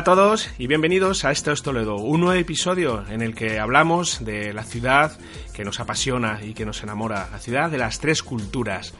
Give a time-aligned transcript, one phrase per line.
[0.00, 3.58] Hola a todos y bienvenidos a Esto es Toledo, un nuevo episodio en el que
[3.58, 5.12] hablamos de la ciudad
[5.52, 8.94] que nos apasiona y que nos enamora, la ciudad de las tres culturas.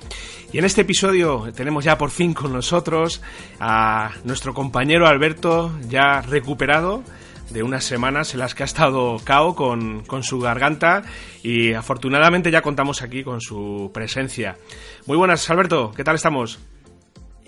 [0.52, 3.22] Y en este episodio tenemos ya por fin con nosotros
[3.60, 7.02] a nuestro compañero Alberto, ya recuperado
[7.48, 11.02] de unas semanas en las que ha estado cao con, con su garganta
[11.42, 14.58] y afortunadamente ya contamos aquí con su presencia.
[15.06, 16.60] Muy buenas, Alberto, ¿qué tal estamos?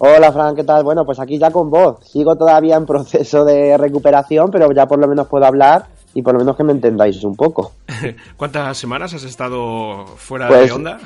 [0.05, 0.83] Hola Fran, ¿qué tal?
[0.83, 1.99] Bueno, pues aquí ya con vos.
[2.03, 6.33] Sigo todavía en proceso de recuperación, pero ya por lo menos puedo hablar y por
[6.35, 7.71] lo menos que me entendáis un poco.
[8.37, 10.99] ¿Cuántas semanas has estado fuera Pues- de onda?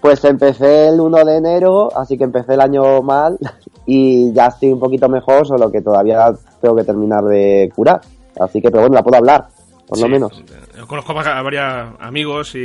[0.00, 3.36] Pues empecé el 1 de enero, así que empecé el año mal
[3.86, 8.00] y ya estoy un poquito mejor, solo que todavía tengo que terminar de curar.
[8.40, 9.46] Así que, pero bueno, la puedo hablar,
[9.88, 10.32] por lo Sí, menos.
[10.76, 11.64] eh, Conozco a varios
[12.00, 12.58] amigos y,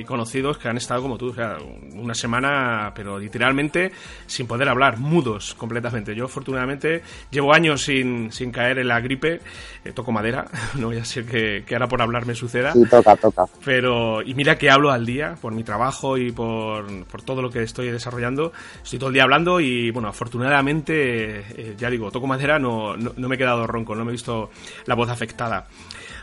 [0.00, 1.56] y conocidos que han estado como tú, o sea,
[1.94, 3.92] una semana, pero literalmente
[4.26, 6.14] sin poder hablar, mudos completamente.
[6.14, 9.40] Yo, afortunadamente, llevo años sin, sin caer en la gripe,
[9.84, 10.46] eh, toco madera,
[10.78, 12.72] no voy a ser que, que ahora por hablar me suceda.
[12.72, 13.44] Sí, toca, toca.
[13.64, 17.50] Pero, y mira que hablo al día por mi trabajo y por, por todo lo
[17.50, 18.52] que estoy desarrollando.
[18.82, 23.12] Estoy todo el día hablando y, bueno, afortunadamente, eh, ya digo, toco madera, no, no,
[23.16, 24.50] no me he quedado ronco, no me he visto
[24.86, 25.66] la voz afectada.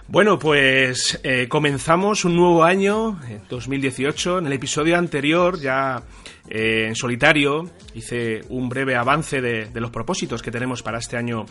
[0.09, 4.39] Bueno, pues eh, comenzamos un nuevo año, en 2018.
[4.39, 6.01] En el episodio anterior, ya
[6.49, 11.45] eh, en solitario, hice un breve avance de, los propósitos que tenemos para este año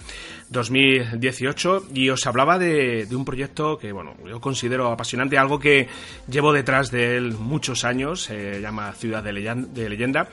[0.49, 5.89] 2018 y os hablaba de, un proyecto que, bueno, yo considero apasionante, algo que
[6.27, 10.31] llevo detrás de él muchos años, se llama Ciudad de Leyan- de Leyenda.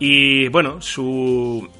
[0.00, 1.70] Y bueno, su,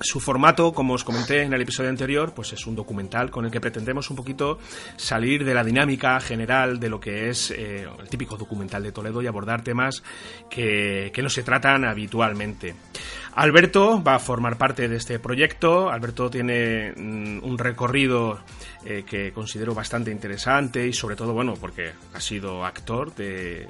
[0.00, 3.50] su formato, como os comenté en el episodio anterior, pues es un documental con el
[3.50, 4.58] que pretendemos un poquito
[4.96, 9.22] salir de la dinámica general de lo que es eh, el típico documental de Toledo
[9.22, 10.02] y abordar temas
[10.50, 12.74] que, que no se tratan habitualmente.
[13.34, 15.90] Alberto va a formar parte de este proyecto.
[15.90, 18.40] Alberto tiene mm, un recorrido
[18.84, 23.66] eh, que considero bastante interesante y sobre todo, bueno, porque ha sido actor de,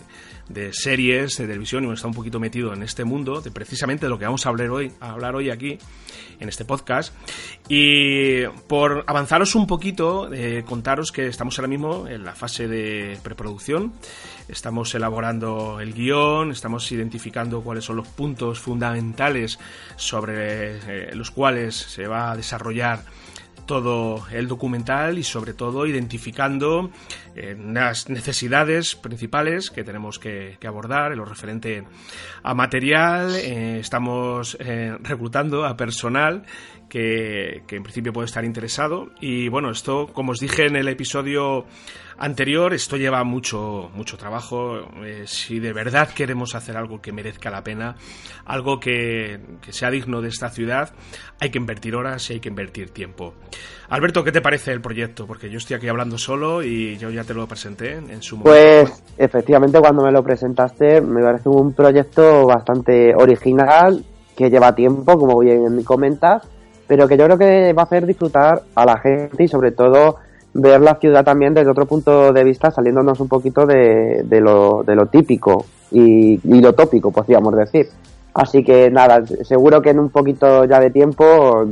[0.49, 4.11] de series de televisión y está un poquito metido en este mundo de precisamente de
[4.11, 5.79] lo que vamos a hablar hoy, a hablar hoy aquí
[6.41, 7.15] en este podcast.
[7.69, 13.19] Y por avanzaros un poquito, eh, contaros que estamos ahora mismo en la fase de
[13.23, 13.93] preproducción.
[14.49, 19.59] Estamos elaborando el guion, estamos identificando cuáles son los puntos fundamentales
[19.97, 23.05] sobre eh, los cuales se va a desarrollar
[23.67, 26.91] todo el documental y sobre todo identificando
[27.35, 31.85] eh, las necesidades principales que tenemos que, abordar en lo referente
[32.43, 33.35] a material.
[33.37, 36.45] Eh, estamos eh, reclutando a personal
[36.89, 40.89] que, que en principio puede estar interesado y bueno, esto como os dije en el
[40.89, 41.67] episodio
[42.19, 44.79] anterior, esto lleva mucho, mucho trabajo.
[45.05, 47.97] Eh, si de verdad queremos hacer algo que merezca la pena,
[48.45, 50.91] algo que, que sea digno de esta ciudad,
[51.41, 53.35] hay que invertir horas y hay que invertir tiempo.
[53.89, 55.27] Alberto, ¿qué te parece el proyecto?
[55.27, 58.51] Porque yo estoy aquí hablando solo y yo ya te lo presenté en su momento.
[58.51, 64.05] Pues efectivamente cuando me lo presentaste me parece un proyecto bastante original,
[64.37, 66.43] que lleva tiempo, como bien comentas,
[66.87, 70.17] pero que yo creo que va a hacer disfrutar a la gente y sobre todo
[70.55, 74.83] ver la ciudad también desde otro punto de vista, saliéndonos un poquito de, de, lo,
[74.85, 77.89] de lo típico y, y, lo tópico, podríamos decir.
[78.33, 81.67] Así que nada, seguro que en un poquito ya de tiempo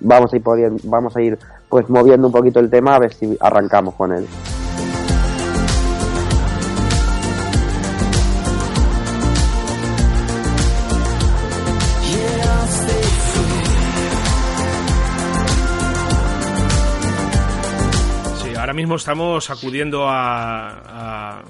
[0.00, 0.42] vamos a ir
[0.84, 1.38] vamos a ir
[1.68, 4.26] pues moviendo un poquito el tema a ver si arrancamos con él.
[18.68, 21.42] Ahora mismo estamos acudiendo a, a-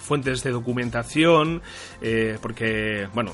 [0.00, 1.62] fuentes de documentación
[2.00, 3.32] eh, porque, bueno,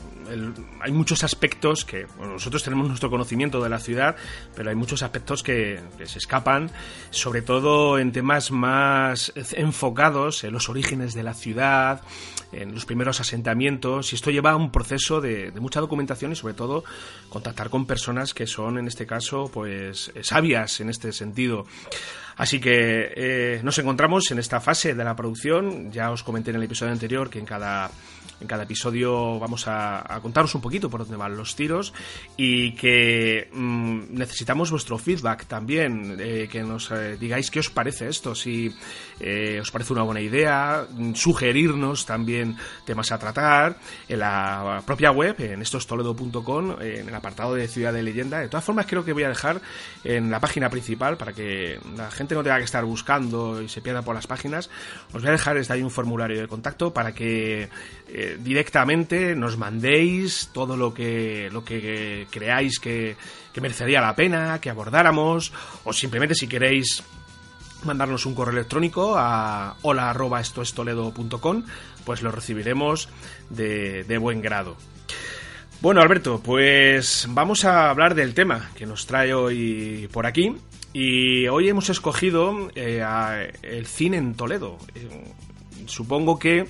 [0.81, 4.17] hay muchos aspectos que nosotros tenemos nuestro conocimiento de la ciudad,
[4.55, 6.71] pero hay muchos aspectos que, que se escapan,
[7.11, 12.03] sobre todo en temas más enfocados en los orígenes de la ciudad,
[12.53, 16.55] en los primeros asentamientos, y esto lleva a un proceso de, mucha documentación y sobre
[16.55, 16.85] todo
[17.29, 21.67] contactar con personas que son, en este caso, pues sabias en este sentido.
[22.37, 25.93] Así que eh, nos encontramos en esta fase de la producción.
[25.93, 27.91] Ya os comenté en el episodio anterior que en cada,
[28.41, 31.93] en cada episodio vamos a, contaros un poquito por dónde van los tiros
[32.37, 38.09] y que mm, necesitamos vuestro feedback también, eh, que nos eh, digáis qué os parece
[38.09, 38.75] esto, si
[39.21, 43.79] eh, os parece una buena idea, mm, sugerirnos también temas a tratar
[44.09, 48.41] en la propia web, en estostoledo.com, en el apartado de Ciudad de Leyenda.
[48.41, 49.61] De todas formas, creo que voy a dejar
[50.05, 53.81] en la página principal para que la gente no tenga que estar buscando y se
[53.81, 54.71] pierda por las páginas.
[55.13, 57.69] Os voy a dejar desde ahí un formulario de contacto para que
[58.09, 63.17] eh, directamente nos mandéis todo lo que, lo que creáis que,
[63.53, 65.53] que merecería la pena que abordáramos
[65.85, 67.03] o simplemente si queréis
[67.85, 71.65] mandarnos un correo electrónico a hola arroba esto es toledo.com,
[72.05, 73.09] pues lo recibiremos
[73.51, 74.77] de, de buen grado.
[75.81, 80.57] Bueno, Alberto, pues vamos a hablar del tema que nos trae hoy por aquí.
[80.95, 84.79] Y hoy hemos escogido eh, el cine en Toledo.
[84.95, 85.25] Eh,
[85.87, 86.67] supongo que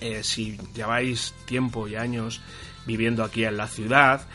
[0.00, 2.40] eh, si lleváis tiempo y años
[2.86, 4.26] viviendo aquí en la ciudad,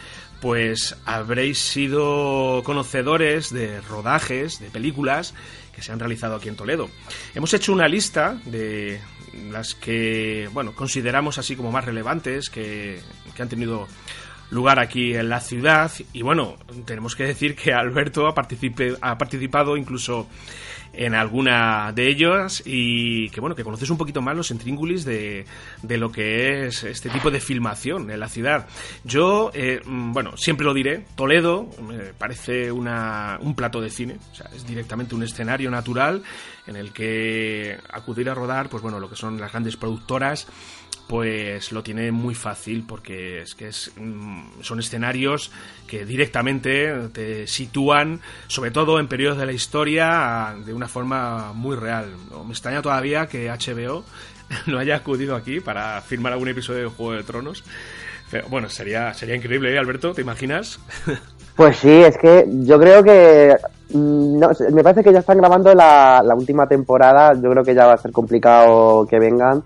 [0.42, 5.34] pues habréis sido conocedores de rodajes, de películas
[5.74, 6.90] que se han realizado aquí en Toledo.
[7.36, 9.00] Hemos hecho una lista de
[9.52, 13.00] las que, bueno, consideramos así como más relevantes, que,
[13.36, 13.88] que han tenido
[14.50, 19.78] lugar aquí en la ciudad y bueno, tenemos que decir que Alberto ha, ha participado
[19.78, 20.28] incluso
[20.94, 25.46] en alguna de ellas y que bueno, que conoces un poquito más los intríngulis de,
[25.82, 28.68] de lo que es este tipo de filmación en la ciudad.
[29.04, 34.18] Yo, eh, mm, bueno, siempre lo diré, Toledo me parece una, un plato de cine,
[34.56, 36.24] es directamente un escenario natural
[36.68, 40.48] en el que acudir a rodar, pues bueno, lo que son las grandes productoras
[41.12, 45.52] pues lo tiene muy fácil porque es que es, mm, son escenarios
[45.86, 51.76] que directamente te sitúan, sobre todo en periodos de la historia, de una forma muy
[51.76, 52.14] real.
[52.46, 54.06] Me extraña todavía que HBO
[54.68, 57.66] no haya acudido aquí para filmar algún episodio de Juego de Tronos.
[58.32, 60.14] Pero, bueno, sería, sería increíble, ¿eh, Alberto?
[60.14, 60.80] ¿Te imaginas?
[61.54, 63.54] Pues sí, es que yo creo que
[63.90, 67.34] mm, no, me parece que ya están grabando la última temporada.
[67.34, 69.62] Yo creo que ya va a ser complicado que vengan.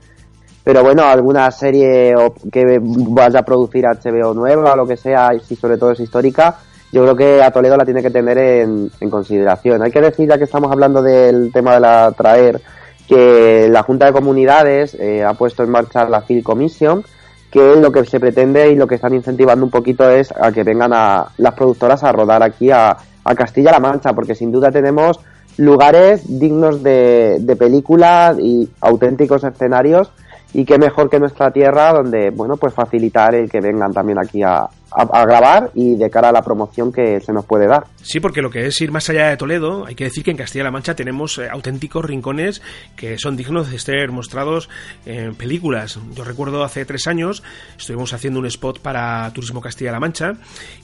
[0.66, 2.16] Pero bueno, alguna serie
[2.52, 6.56] que vaya a producir HBO nueva o lo que sea, y sobre todo es histórica,
[6.92, 9.84] yo creo que a Toledo la tiene que tener en, consideración.
[9.84, 12.62] Hay que decir, ya que estamos hablando del tema de la traer,
[13.08, 17.04] que la Junta de Comunidades eh, ha puesto en marcha la Field Commission,
[17.52, 20.64] que lo que se pretende y lo que están incentivando un poquito es a que
[20.64, 25.20] vengan a las productoras a rodar aquí a, Castilla-La Mancha, porque sin duda tenemos
[25.58, 30.12] lugares dignos de, de película y auténticos escenarios
[30.56, 34.42] y qué mejor que nuestra tierra donde bueno pues facilitar el que vengan también aquí
[34.42, 37.86] a, a- a grabar y de cara a la promoción que se nos puede dar.
[38.02, 40.38] Sí, porque lo que es ir más allá de Toledo, hay que decir que en
[40.38, 42.62] Castilla-La Mancha tenemos eh, auténticos rincones
[42.96, 44.70] que son dignos de ser mostrados
[45.06, 46.00] en películas.
[46.14, 47.44] Yo recuerdo hace tres años
[47.78, 50.34] estuvimos haciendo un spot para Turismo Castilla-La Mancha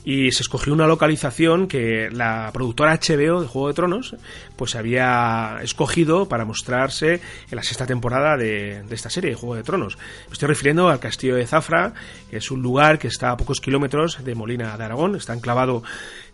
[0.04, 4.16] y se escogió una localización que la productora HBO de Juego de Tronos
[4.56, 7.14] pues había escogido para mostrarse
[7.50, 9.98] en la sexta temporada de, de esta serie, Juego de Tronos.
[10.28, 11.94] Me estoy refiriendo al Castillo de Zafra,
[12.30, 15.84] que es un lugar que está a pocos kilómetros de Molina de Aragón, está enclavado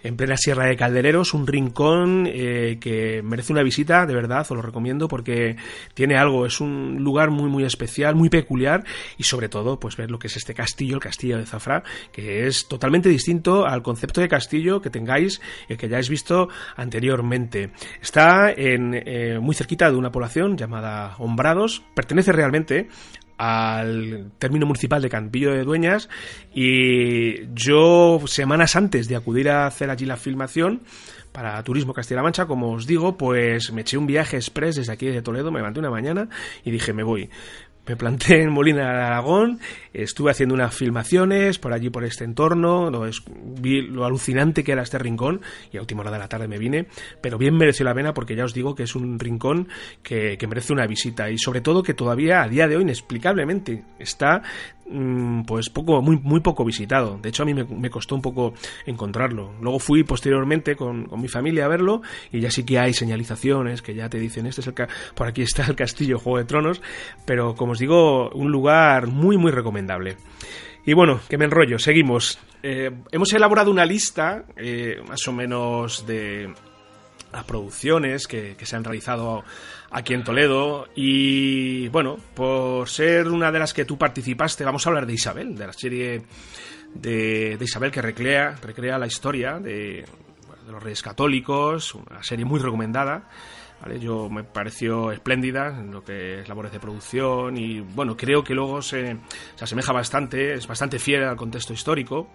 [0.03, 4.51] en plena Sierra de Caldereros, un rincón eh, que merece una visita, de verdad, os
[4.51, 5.55] lo recomiendo porque
[5.95, 8.83] tiene algo, es un lugar muy muy especial, muy peculiar
[9.17, 12.45] y sobre todo pues ver lo que es este castillo, el castillo de Zafra, que
[12.45, 17.71] es totalmente distinto al concepto de castillo que tengáis y que hayáis visto anteriormente.
[17.99, 22.87] Está en, eh, muy cerquita de una población llamada Hombrados, pertenece realmente
[23.37, 26.09] al término municipal de Campillo de Dueñas
[26.53, 30.81] y yo semanas antes de acudir a hacer allí la filmación
[31.31, 35.05] para Turismo Castilla-La Mancha, como os digo, pues me eché un viaje express desde aquí
[35.05, 36.29] de Toledo, me levanté una mañana
[36.65, 37.29] y dije, me voy.
[37.87, 39.59] Me planté en Molina de Aragón,
[39.93, 43.23] estuve haciendo unas filmaciones por allí, por este entorno, lo es,
[43.59, 45.41] vi lo alucinante que era este rincón
[45.71, 46.87] y a última hora de la tarde me vine,
[47.21, 49.69] pero bien mereció la pena porque ya os digo que es un rincón
[50.03, 53.83] que, que merece una visita y sobre todo que todavía a día de hoy inexplicablemente
[53.99, 54.41] está
[54.89, 57.17] mm, pues poco muy muy poco visitado.
[57.21, 58.53] De hecho a mí me, me costó un poco
[58.85, 59.53] encontrarlo.
[59.61, 62.01] Luego fui posteriormente con, con mi familia a verlo
[62.31, 64.73] y ya sí que hay señalizaciones que ya te dicen este es el
[65.15, 66.81] por aquí está el castillo Juego de Tronos
[67.25, 70.17] pero como os digo un lugar muy muy recomendable
[70.87, 72.39] y bueno, que me enrollo, seguimos.
[72.63, 76.49] Eh, hemos elaborado una lista, eh, más o menos, de
[77.33, 79.43] las producciones que, se han realizado
[79.91, 80.87] aquí en Toledo.
[80.95, 85.57] Y bueno, por ser una de las que tú participaste, vamos a hablar de Isabel,
[85.57, 86.21] de la serie
[86.93, 90.05] de, Isabel que recrea, recrea la historia de
[90.71, 93.27] los Reyes Católicos, una serie muy recomendada.
[93.81, 93.99] ¿Vale?
[93.99, 98.53] Yo me pareció espléndida en lo que es labores de producción y bueno, creo que
[98.53, 99.17] luego se,
[99.55, 102.29] se asemeja bastante, es bastante fiel al contexto histórico.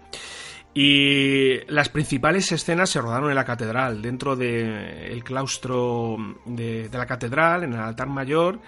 [0.75, 7.05] Y las principales escenas se rodaron en la catedral, dentro del claustro de, de la
[7.05, 8.59] catedral, en el altar mayor.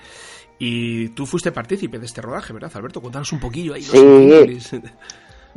[0.59, 3.01] Y tú fuiste partícipe de este rodaje, ¿verdad, Alberto?
[3.01, 3.81] Cuéntanos un poquillo ahí.
[3.81, 4.81] Sí.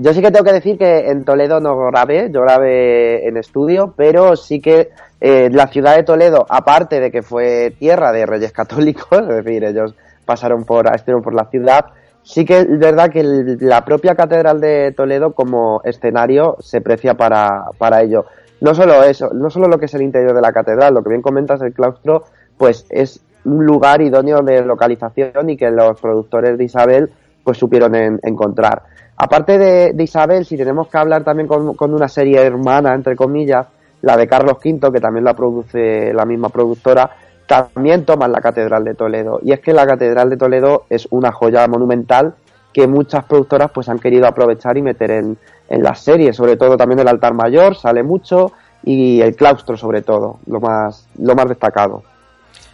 [0.00, 3.94] Yo sí que tengo que decir que en Toledo no grabé, yo grabé en estudio,
[3.96, 4.90] pero sí que
[5.20, 9.64] eh, la ciudad de Toledo, aparte de que fue tierra de reyes católicos, es decir,
[9.64, 11.86] ellos pasaron por, estuvieron por la ciudad,
[12.22, 13.24] sí que es verdad que
[13.60, 18.26] la propia catedral de Toledo como escenario se precia para, para ello.
[18.60, 21.10] No solo eso, no solo lo que es el interior de la catedral, lo que
[21.10, 22.24] bien comentas, el claustro,
[22.56, 27.10] pues es un lugar idóneo de localización y que los productores de Isabel
[27.42, 28.82] pues supieron en- encontrar.
[29.18, 33.16] Aparte de, de Isabel, si tenemos que hablar también con, con una serie hermana, entre
[33.16, 33.66] comillas,
[34.02, 37.10] la de Carlos V, que también la produce la misma productora,
[37.46, 39.40] también toman la Catedral de Toledo.
[39.42, 42.34] Y es que la Catedral de Toledo es una joya monumental
[42.72, 45.36] que muchas productoras pues han querido aprovechar y meter en,
[45.68, 48.52] en las series, sobre todo también el altar mayor, sale mucho,
[48.84, 52.02] y el claustro sobre todo, lo más, lo más destacado.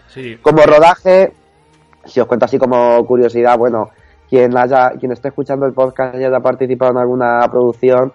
[0.08, 0.38] Sí.
[0.42, 1.32] Como rodaje,
[2.04, 3.90] si os cuento así como curiosidad, bueno,
[4.34, 8.12] quien haya, quien esté escuchando el podcast y haya participado en alguna producción,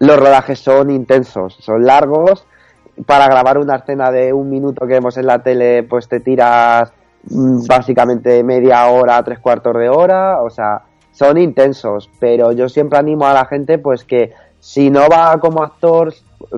[0.00, 2.44] los rodajes son intensos, son largos.
[3.06, 6.92] Para grabar una escena de un minuto que vemos en la tele, pues te tiras
[7.30, 12.98] mm, básicamente media hora, tres cuartos de hora, o sea, son intensos, pero yo siempre
[12.98, 16.12] animo a la gente pues que si no va como actor,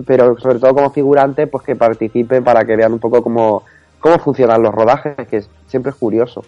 [0.07, 3.65] pero sobre todo como figurante, pues que participen para que vean un poco cómo,
[4.01, 6.43] cómo funcionan los rodajes, que siempre es curioso.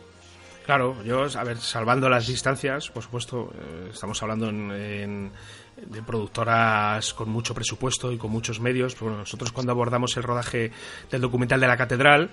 [0.67, 5.31] Claro, yo, a ver, salvando las distancias, por supuesto, eh, estamos hablando en,
[5.77, 8.99] de productoras con mucho presupuesto y con muchos medios.
[8.99, 10.73] Bueno, nosotros cuando abordamos el rodaje
[11.09, 12.31] del documental de la catedral,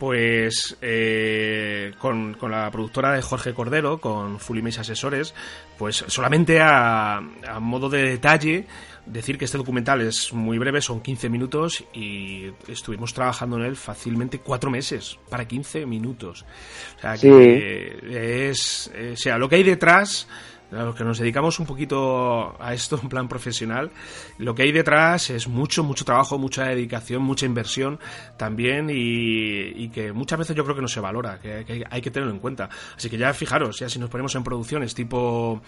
[0.00, 5.32] pues eh, con, con la productora de Jorge Cordero, con Fulimex Asesores,
[5.78, 7.20] pues solamente a
[7.60, 8.66] modo de detalle
[9.06, 13.76] decir que este documental es muy breve, son 15 minutos y estuvimos trabajando en él
[13.76, 16.44] fácilmente cuatro meses para 15 minutos.
[16.98, 17.28] O sea, Sí.
[17.28, 20.28] que es, eh, o sea, lo que hay detrás,
[20.68, 23.92] los que nos dedicamos un poquito a esto en plan profesional,
[24.38, 28.00] lo que hay detrás es mucho, mucho trabajo, mucha dedicación, mucha inversión
[28.36, 32.00] también y, y que muchas veces yo creo que no se valora, que, que hay
[32.00, 32.68] que tenerlo en cuenta.
[32.96, 35.62] Así que ya fijaros, ya si nos ponemos en producciones tipo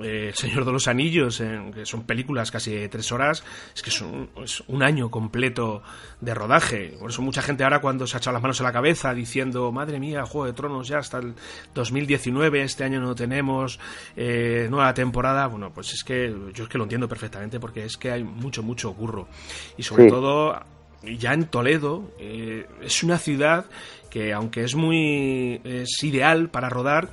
[0.00, 3.44] eh, El Señor de los Anillos, en- que son películas casi de tres horas,
[3.74, 5.82] es que es un, es un año completo
[6.20, 6.94] de rodaje.
[6.98, 9.70] Por eso mucha gente ahora cuando se ha echado las manos en la cabeza diciendo,
[9.72, 11.34] madre mía, Juego de Tronos ya hasta el
[11.74, 13.78] 2019, este año no tenemos
[14.16, 17.96] eh, nueva temporada, bueno, pues es que yo es que lo entiendo perfectamente porque es
[17.96, 19.28] que hay mucho, mucho curro.
[19.76, 20.10] Y sobre Sí.
[20.10, 20.58] todo,
[21.18, 23.66] ya en Toledo, eh, es una ciudad
[24.10, 27.08] que aunque es muy es ideal para rodar,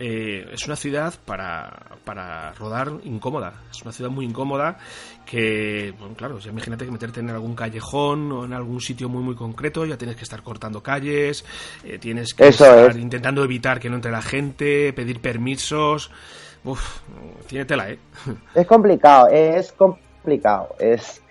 [0.00, 1.70] eh, es una ciudad para,
[2.04, 3.52] para rodar incómoda.
[3.70, 4.78] Es una ciudad muy incómoda
[5.26, 9.22] que, bueno, claro, ya imagínate que meterte en algún callejón o en algún sitio muy,
[9.22, 11.44] muy concreto, ya tienes que estar cortando calles,
[11.84, 12.96] eh, tienes que Eso estar es.
[12.96, 16.10] intentando evitar que no entre la gente, pedir permisos.
[16.64, 17.00] Uf,
[17.46, 17.98] tiene tela, ¿eh?
[18.54, 20.74] Es complicado, es complicado.
[20.78, 21.22] Es,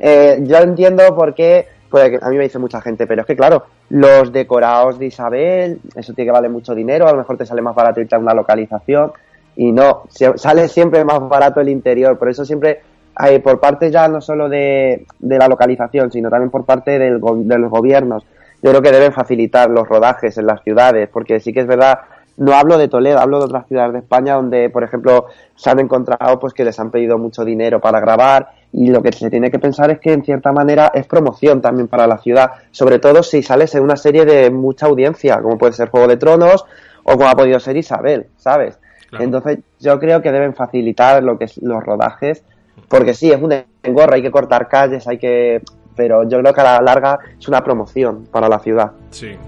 [0.00, 3.36] eh, yo entiendo por qué, pues a mí me dice mucha gente, pero es que
[3.36, 7.46] claro, los decorados de Isabel, eso tiene que valer mucho dinero, a lo mejor te
[7.46, 9.12] sale más barato irte a una localización.
[9.56, 12.80] Y no, sale siempre más barato el interior, por eso siempre
[13.14, 17.20] hay por parte ya no solo de, de la localización, sino también por parte del
[17.20, 18.26] de los gobiernos.
[18.62, 22.00] Yo creo que deben facilitar los rodajes en las ciudades, porque sí que es verdad,
[22.36, 25.80] no hablo de Toledo, hablo de otras ciudades de España donde, por ejemplo, se han
[25.80, 29.50] encontrado pues que les han pedido mucho dinero para grabar y lo que se tiene
[29.50, 33.22] que pensar es que en cierta manera es promoción también para la ciudad, sobre todo
[33.22, 36.66] si sales en una serie de mucha audiencia, como puede ser Juego de Tronos
[37.02, 38.78] o como ha podido ser Isabel, ¿sabes?
[39.08, 39.24] Claro.
[39.24, 42.44] Entonces yo creo que deben facilitar lo que es los rodajes,
[42.88, 45.62] porque sí, es un engorro, hay que cortar calles, hay que...
[45.94, 48.92] Pero yo creo que a la larga es una promoción para la ciudad.
[49.08, 49.38] Sí.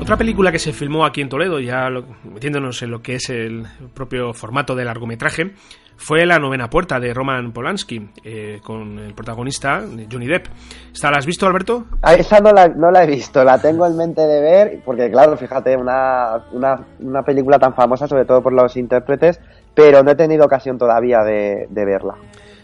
[0.00, 3.28] Otra película que se filmó aquí en Toledo, ya lo- metiéndonos en lo que es
[3.30, 3.64] el
[3.94, 5.52] propio formato del largometraje,
[5.96, 10.46] fue La novena puerta de Roman Polanski, eh, con el protagonista Johnny Depp.
[10.92, 11.84] ¿Esta la has visto, Alberto?
[12.02, 15.10] Ah, Esa no la, no la he visto, la tengo en mente de ver, porque
[15.10, 19.38] claro, fíjate, una, una, una película tan famosa, sobre todo por los intérpretes,
[19.74, 22.14] pero no he tenido ocasión todavía de, de verla.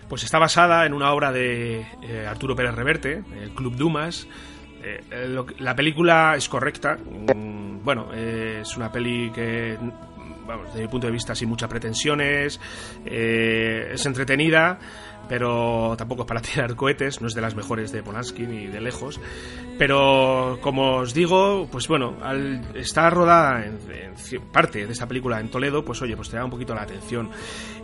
[0.08, 4.26] Pues está basada en una obra de eh, Arturo Pérez Reverte, El Club Dumas.
[4.86, 6.96] Eh, lo la película es correcta.
[6.96, 9.76] mm, bueno, eh, es una peli que,
[10.46, 12.60] vamos, desde mi punto de vista, sin muchas pretensiones.
[13.04, 14.78] eh, es entretenida,
[15.28, 17.20] pero tampoco es para tirar cohetes.
[17.20, 19.20] No es de las mejores de Polanski ni de lejos.
[19.78, 25.38] Pero, como os digo, pues bueno, al estar rodada en, en parte de esta película
[25.38, 27.28] en Toledo, pues oye, pues te da un poquito la atención.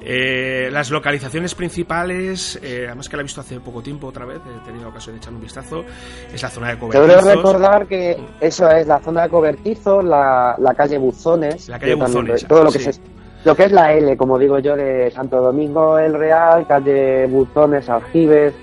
[0.01, 4.39] Eh, las localizaciones principales, eh, además que la he visto hace poco tiempo otra vez,
[4.39, 5.85] he tenido ocasión de echar un vistazo,
[6.33, 7.23] es la zona de cobertizos.
[7.23, 11.93] creo recordar que eso es la zona de cobertizos, la, la calle Buzones, La calle
[11.93, 12.93] que también- Buzones, todo lo que sí.
[12.93, 13.01] se-
[13.45, 17.89] lo que es la L, como digo yo, de Santo Domingo el Real, calle Buzones,
[17.89, 18.55] Aljibes,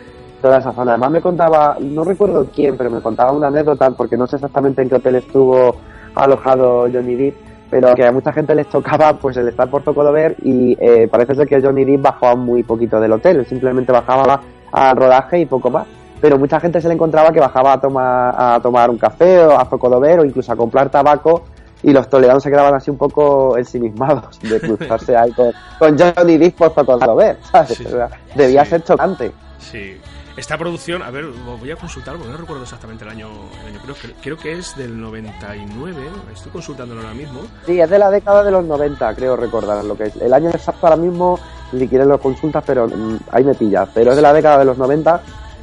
[0.41, 0.91] toda esa zona.
[0.91, 4.81] Además me contaba, no recuerdo quién, pero me contaba una anécdota, porque no sé exactamente
[4.81, 5.75] en qué hotel estuvo
[6.15, 7.35] alojado Johnny Depp,
[7.69, 11.35] pero que a mucha gente les tocaba pues el estar por Tocodover y eh, parece
[11.35, 15.69] ser que Johnny Depp bajaba muy poquito del hotel, simplemente bajaba al rodaje y poco
[15.69, 15.87] más.
[16.21, 19.57] Pero mucha gente se le encontraba que bajaba a tomar, a tomar un café o
[19.57, 21.43] a Zocodover o incluso a comprar tabaco
[21.83, 26.37] y los toledanos se quedaban así un poco ensimismados de cruzarse ahí con, con Johnny
[26.37, 27.77] Depp por Zocodover, ¿sabes?
[27.77, 28.71] Sí, O sea, debía sí.
[28.71, 29.31] ser chocante.
[29.59, 29.97] Sí.
[30.37, 31.25] Esta producción, a ver,
[31.59, 33.27] voy a consultar porque no recuerdo exactamente el año,
[33.61, 36.01] el año creo, que- creo que es del 99,
[36.33, 37.41] estoy consultándolo ahora mismo.
[37.65, 40.15] Sí, es de la década de los 90, creo recordar lo que es.
[40.15, 41.37] El año exacto ahora mismo,
[41.77, 43.89] si quieres lo consultas, pero mm, ahí me pillas.
[43.93, 45.21] Pero es de la década de los 90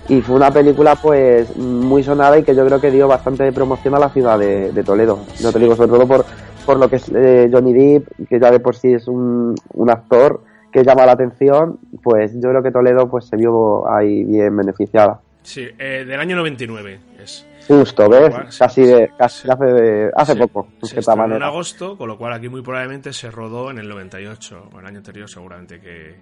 [0.08, 3.94] y fue una película pues muy sonada y que yo creo que dio bastante promoción
[3.94, 5.20] a la ciudad de, de Toledo.
[5.40, 6.24] Yo te digo, sobre todo por,
[6.64, 9.90] por lo que es eh, Johnny Depp, que ya de por sí es un, un
[9.90, 14.56] actor que llama la atención, pues yo creo que Toledo pues se vio ahí bien
[14.56, 15.20] beneficiada.
[15.42, 17.46] Sí, eh, del año 99 es.
[17.68, 18.34] Justo, ¿ves?
[18.58, 21.00] Casi de, casi hace, de- hace poco, Se
[21.36, 24.86] en agosto, con lo cual aquí muy probablemente se rodó en el 98, o el
[24.86, 26.16] año anterior seguramente que,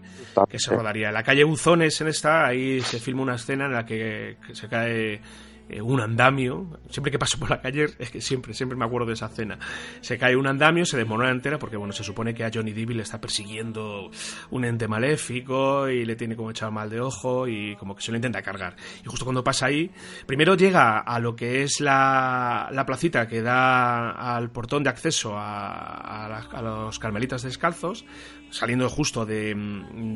[0.48, 1.09] que se rodaría.
[1.09, 4.54] En la calle Buzones, en esta, ahí se filma una escena en la que, que
[4.54, 5.20] se cae
[5.68, 6.79] eh, un andamio.
[6.90, 9.59] Siempre que paso por la calle, es que siempre, siempre me acuerdo de esa escena.
[10.00, 12.90] Se cae un andamio, se desmorona entera, porque bueno, se supone que a Johnny Depp
[12.90, 14.11] le está persiguiendo
[14.50, 18.11] un ente maléfico y le tiene como echado mal de ojo y como que se
[18.11, 18.77] lo intenta cargar.
[19.03, 19.90] Y justo cuando pasa ahí,
[20.27, 25.37] primero llega a lo que es la, la placita que da al portón de acceso
[25.37, 28.05] a, a a los carmelitas descalzos,
[28.50, 29.55] saliendo justo de,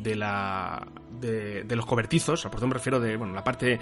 [0.02, 0.86] de la
[1.20, 3.78] de, de los cobertizos, al portón me refiero de bueno, la parte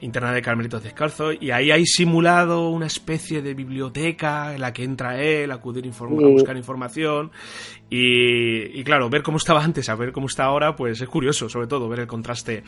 [0.00, 4.84] interna de Carmelitos Descalzos y ahí hay simulado una especie de biblioteca en la que
[4.84, 6.32] entra él a acudir inform- a Sí.
[6.32, 7.30] buscar información
[7.88, 11.48] y, y claro, ver cómo estaba antes a ver cómo está ahora, pues es curioso,
[11.48, 12.62] sobre todo ver el contraste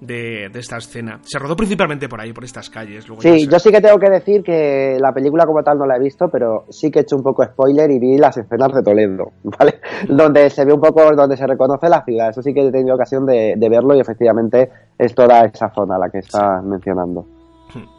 [0.00, 1.18] de, de esta escena.
[1.22, 3.06] Se rodó principalmente por ahí, por estas calles.
[3.08, 5.96] Luego Sí, yo sí que tengo que decir que la película como tal no la
[5.96, 8.82] he visto, pero sí que he hecho un poco spoiler y vi las escenas de
[8.82, 9.80] Toledo, ¿vale?
[10.08, 12.30] Donde se ve un poco, donde se reconoce la ciudad.
[12.30, 15.98] Eso sí que he tenido ocasión de, de verlo y efectivamente es toda esa zona
[15.98, 17.26] la que estás mencionando.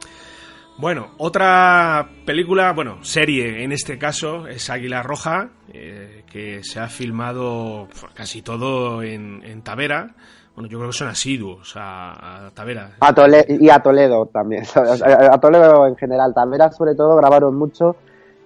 [0.78, 6.88] Bueno, otra película, bueno, serie en este caso, es Águila Roja, eh, que se ha
[6.88, 10.16] filmado casi todo en, en Tavera.
[10.56, 12.92] Bueno, yo creo que son asiduos a, a Tavera.
[13.02, 14.64] A Tole- y a Toledo también.
[14.76, 16.34] A Toledo en general.
[16.34, 17.98] También sobre todo grabaron mucho.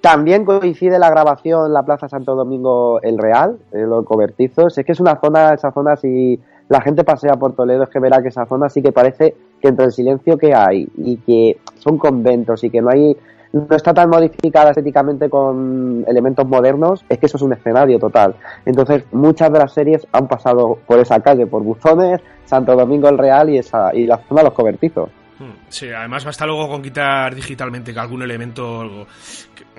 [0.01, 4.75] También coincide la grabación en la Plaza Santo Domingo El Real, en los cobertizos.
[4.75, 6.39] Es que es una zona, esa zona, si
[6.73, 9.67] la gente pasea por Toledo, es que verá que esa zona sí que parece que
[9.67, 13.15] entre el silencio que hay y que son conventos y que no hay
[13.51, 18.33] no está tan modificada estéticamente con elementos modernos, es que eso es un escenario total.
[18.65, 23.19] Entonces, muchas de las series han pasado por esa calle, por Buzones, Santo Domingo el
[23.19, 25.11] Real y esa y la zona de los cobertizos.
[25.39, 29.07] Mm, Sí, además basta luego con quitar digitalmente algún elemento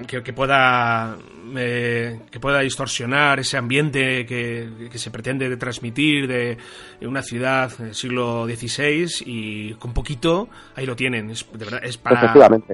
[0.07, 1.17] que, que- pueda
[1.57, 6.59] eh, que pueda distorsionar ese ambiente que, que se pretende transmitir de,
[7.07, 11.31] una ciudad del siglo XVI y con poquito ahí lo tienen.
[11.31, 12.33] Es, de verdad, es para,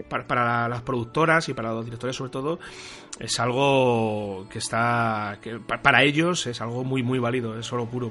[0.08, 2.58] para, para las productoras y para los directores sobre todo
[3.18, 7.84] es algo que está que pa- para ellos es algo muy muy válido, es oro
[7.84, 8.10] puro.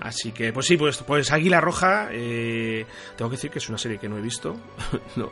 [0.00, 2.86] Así que, pues sí, pues, pues Águila Roja, eh,
[3.16, 4.56] tengo que decir que es una serie que no he visto.
[5.16, 5.28] no,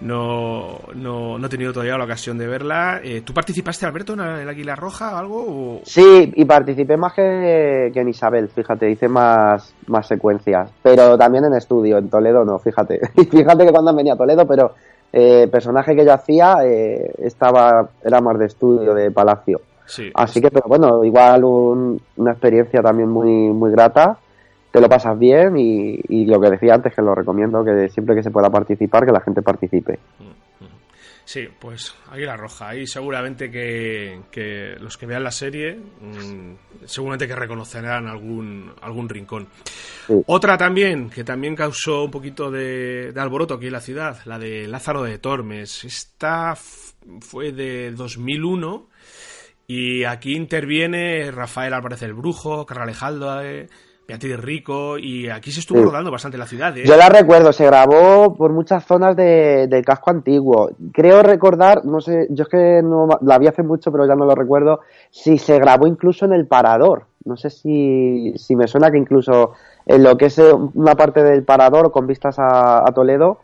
[0.00, 3.00] no, no, no he tenido todavía la ocasión de verla.
[3.02, 5.80] Eh, ¿Tú participaste, Alberto, en Águila Roja o algo?
[5.84, 11.46] Sí, y participé más que, que en Isabel, fíjate, hice más, más secuencias, pero también
[11.46, 13.00] en estudio, en Toledo no, fíjate.
[13.30, 14.74] Fíjate que cuando venía a Toledo, pero
[15.12, 19.60] eh, personaje que yo hacía eh, estaba era más de estudio, de palacio.
[19.86, 24.18] Sí, Así que, pero bueno, igual un- una experiencia también muy, muy grata,
[24.70, 28.14] te lo pasas bien y, y lo que decía antes, que lo recomiendo, que siempre
[28.16, 29.98] que se pueda participar, que la gente participe.
[31.26, 32.76] Sí, pues Águila Roja.
[32.76, 39.08] Y seguramente que, que los que vean la serie, mm, seguramente que reconocerán algún, algún
[39.08, 39.48] rincón.
[40.06, 40.14] Sí.
[40.26, 44.38] Otra también, que también causó un poquito de, de alboroto aquí en la ciudad, la
[44.38, 45.84] de Lázaro de Tormes.
[45.84, 48.88] Esta fue de 2001
[49.66, 53.68] y aquí interviene Rafael Álvarez el Brujo, Carralejaldo, eh,
[54.06, 55.84] Beatriz Rico y aquí se estuvo Sí.
[55.86, 56.76] rodando bastante la ciudad.
[56.76, 56.82] ¿eh?
[56.84, 60.70] Yo la recuerdo, se grabó por muchas zonas de- del casco antiguo.
[60.92, 64.26] Creo recordar, no sé, yo es que no, la vi hace mucho, pero ya no
[64.26, 67.06] lo recuerdo, si se grabó incluso en el parador.
[67.24, 69.52] No sé si, si me suena que incluso
[69.86, 73.38] en lo que es eh, una parte del parador con vistas a, a Toledo,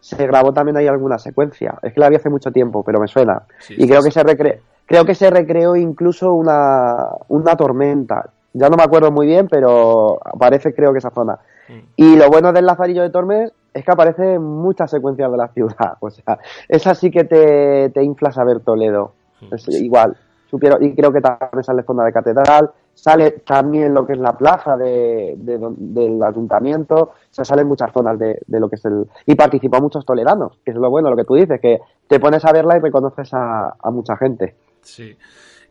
[0.00, 1.78] se grabó también ahí alguna secuencia.
[1.82, 3.44] Es que la vi hace mucho tiempo, pero me suena.
[3.60, 4.08] Sí, y creo sí.
[4.08, 4.60] que se recre
[4.92, 8.28] creo que se recreó incluso una, una tormenta.
[8.52, 11.38] Ya no me acuerdo muy bien, pero aparece creo que esa zona.
[11.66, 11.78] Mm.
[11.96, 15.48] Y lo bueno del Lazarillo de Tormes es que aparece en muchas secuencias de la
[15.48, 15.96] ciudad.
[16.00, 19.14] O sea, es así que te, te inflas a ver Toledo.
[19.50, 20.14] Es igual.
[20.50, 24.36] Supieron, y creo que también sale zona de catedral, sale también lo que es la
[24.36, 28.84] plaza de, de del ayuntamiento, o sea, salen muchas zonas de, de lo que es
[28.84, 29.06] el...
[29.24, 32.44] Y participó muchos toledanos, que es lo bueno, lo que tú dices, que te pones
[32.44, 34.54] a verla y reconoces a, a mucha gente.
[34.82, 35.16] Sí.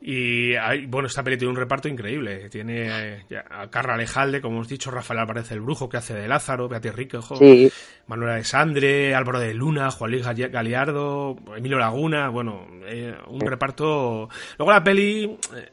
[0.03, 2.49] Y hay, bueno, esta peli tiene un reparto increíble.
[2.49, 6.67] Tiene a Carra Alejalde, como hemos dicho, Rafael Álvarez el Brujo, que hace de Lázaro,
[6.67, 7.71] Beatriz Rico, Sí,
[8.07, 14.27] Manuela de Sandre, Álvaro de Luna, Juan Luis Galiardo, Emilio Laguna, bueno, eh, un reparto.
[14.57, 15.69] Luego la peli, eh,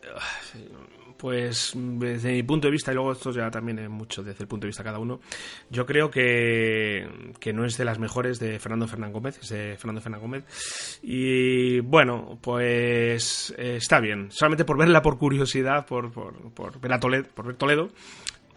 [1.18, 4.48] pues desde mi punto de vista, y luego esto ya también es mucho desde el
[4.48, 5.20] punto de vista de cada uno,
[5.70, 9.76] yo creo que, que no es de las mejores de Fernando Fernán Gómez, es de
[9.76, 11.00] Fernando Fernán Gómez.
[11.02, 16.92] Y bueno, pues eh, está bien, solamente por verla por curiosidad, por, por, por ver
[16.92, 17.90] a Toledo, por ver Toledo,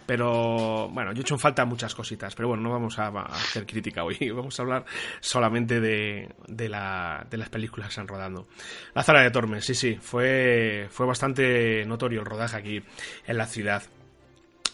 [0.05, 3.21] pero bueno, yo he hecho en falta muchas cositas, pero bueno, no vamos a, a
[3.23, 4.85] hacer crítica hoy, vamos a hablar
[5.19, 8.47] solamente de, de, la, de las películas que están rodando.
[8.93, 12.81] La Zara de Tormes, sí, sí, fue, fue bastante notorio el rodaje aquí
[13.25, 13.83] en la ciudad.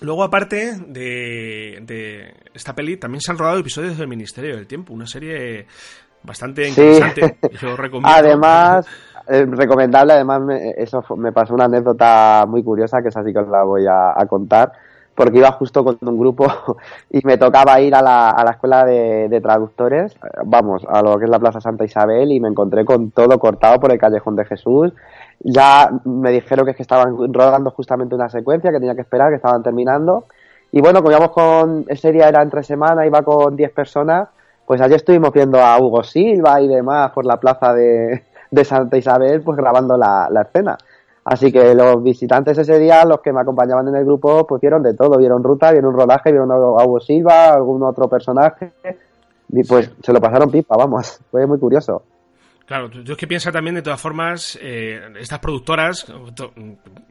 [0.01, 4.93] Luego, aparte de, de esta peli, también se han rodado episodios del Ministerio del Tiempo,
[4.93, 5.65] una serie
[6.23, 6.69] bastante Sí.
[6.81, 7.37] interesante.
[7.59, 8.09] Yo recomiendo.
[8.09, 8.85] Además,
[9.27, 13.39] eh, recomendable, además me, eso me pasó una anécdota muy curiosa que esa sí que
[13.39, 14.71] os la voy a, a contar,
[15.17, 16.45] porque iba justo con un grupo
[17.09, 21.17] y me tocaba ir a la, a la escuela de, traductores, eh, vamos, a lo
[21.17, 24.35] que es la Plaza Santa Isabel y me encontré con todo cortado por el Callejón
[24.35, 24.93] de Jesús.
[25.39, 29.29] Ya me dijeron que es que estaban rodando justamente una secuencia que tenía que esperar,
[29.29, 30.25] que estaban terminando.
[30.71, 34.29] Y bueno, como íbamos con, ese día era entre semana, iba con 10 personas,
[34.67, 38.97] pues allí estuvimos viendo a Hugo Silva y demás por la plaza de, de Santa
[38.97, 40.77] Isabel, pues grabando la, la escena.
[41.29, 44.81] Así que los visitantes ese día, los que me acompañaban en el grupo, pues vieron
[44.81, 48.71] de todo, vieron ruta, vieron rodaje, vieron a Hugo Silva, algún otro personaje,
[49.49, 52.01] y pues se lo pasaron pipa, vamos, fue muy curioso.
[52.65, 56.53] Claro, yo es que piensa también, de todas formas, eh, estas productoras, to-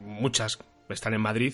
[0.01, 1.53] muchas están en Madrid,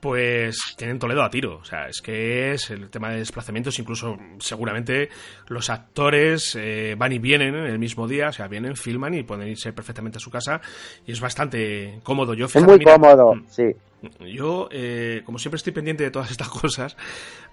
[0.00, 1.58] pues tienen Toledo a tiro.
[1.58, 5.08] O sea, es que es el tema de desplazamientos, incluso seguramente
[5.48, 9.22] los actores eh, van y vienen en el mismo día, o sea, vienen, filman y
[9.22, 10.60] pueden irse perfectamente a su casa
[11.06, 12.34] y es bastante cómodo.
[12.34, 13.74] Yo, Es muy mira, cómodo, mm, sí.
[14.20, 16.96] Yo, eh, como siempre estoy pendiente de todas estas cosas,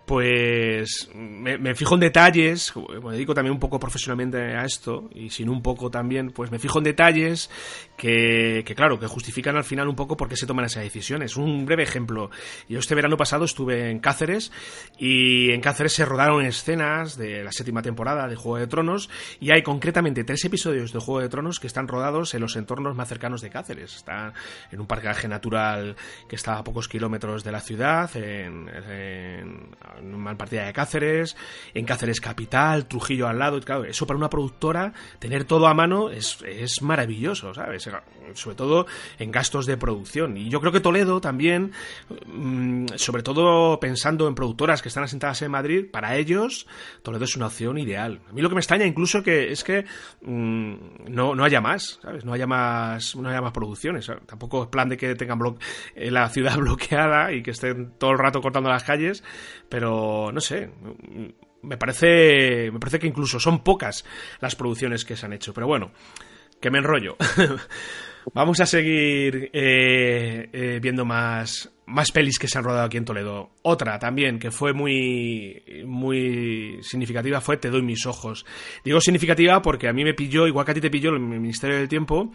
[0.05, 5.49] pues me, fijo en detalles, me dedico también un poco profesionalmente a esto, y sin
[5.49, 7.49] un poco también, pues me fijo en detalles
[7.97, 11.37] que, que claro, que justifican al final un poco por qué se toman esas decisiones.
[11.37, 12.29] Un breve ejemplo,
[12.69, 14.51] yo este verano pasado estuve en Cáceres,
[14.99, 19.51] y en Cáceres se rodaron escenas de la séptima temporada de Juego de Tronos, y
[19.51, 23.09] hay concretamente tres episodios de Juego de Tronos que están rodados en los entornos más
[23.09, 23.95] cercanos de Cáceres.
[23.95, 24.33] Está
[24.71, 25.95] en un parque natural
[26.27, 29.69] que que está a pocos kilómetros de la ciudad, en, en,
[29.99, 31.37] en Malpartida de Cáceres,
[31.73, 33.59] en Cáceres capital, Trujillo al lado.
[33.61, 37.89] Claro, eso para una productora, tener todo a mano es, es maravilloso, ¿sabes?
[38.33, 38.85] Sobre todo
[39.17, 40.35] en gastos de producción.
[40.35, 41.71] Y yo creo que Toledo también,
[42.25, 46.67] mm, sobre todo pensando en productoras que están asentadas en Madrid, para ellos
[47.01, 48.19] Toledo es una opción ideal.
[48.29, 49.85] A mí lo que me extraña incluso que es que
[50.21, 50.73] mm,
[51.07, 52.25] no, no haya más, ¿sabes?
[52.25, 54.11] No haya más, no haya más producciones.
[54.25, 55.57] Tampoco es plan de que tengan blo-
[55.95, 59.23] eh, la ciudad bloqueada y que estén todo el rato cortando las calles,
[59.69, 60.69] pero no sé.
[61.61, 64.05] Me parece, me parece que incluso son pocas
[64.39, 65.53] las producciones que se han hecho.
[65.53, 65.91] Pero bueno,
[66.59, 67.17] que me enrollo.
[68.33, 73.05] Vamos a seguir eh, eh, viendo más, más pelis que se han rodado aquí en
[73.05, 73.51] Toledo.
[73.61, 78.45] Otra también que fue muy, muy significativa fue Te doy mis ojos.
[78.83, 81.77] Digo significativa porque a mí me pilló, igual que a ti te pilló el Ministerio
[81.77, 82.31] del Tiempo,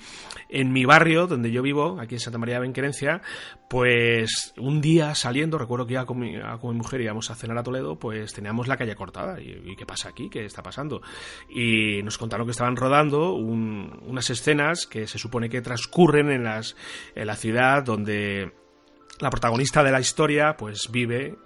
[0.49, 3.23] en mi barrio donde yo vivo, aquí en Santa María de Benquerencia,
[3.69, 7.59] pues un día saliendo, recuerdo que iba con mi, con mi mujer íbamos a cenar
[7.59, 9.41] a Toledo, pues teníamos la calle cortada.
[9.41, 10.29] ¿Y, qué pasa aquí?
[10.29, 11.03] ¿Qué está pasando?
[11.49, 16.45] Y nos contaron que estaban rodando un- unas escenas que se supone que transcurren en,
[16.45, 16.77] las,
[17.15, 18.53] en la ciudad donde
[19.20, 21.37] la protagonista de la historia pues vive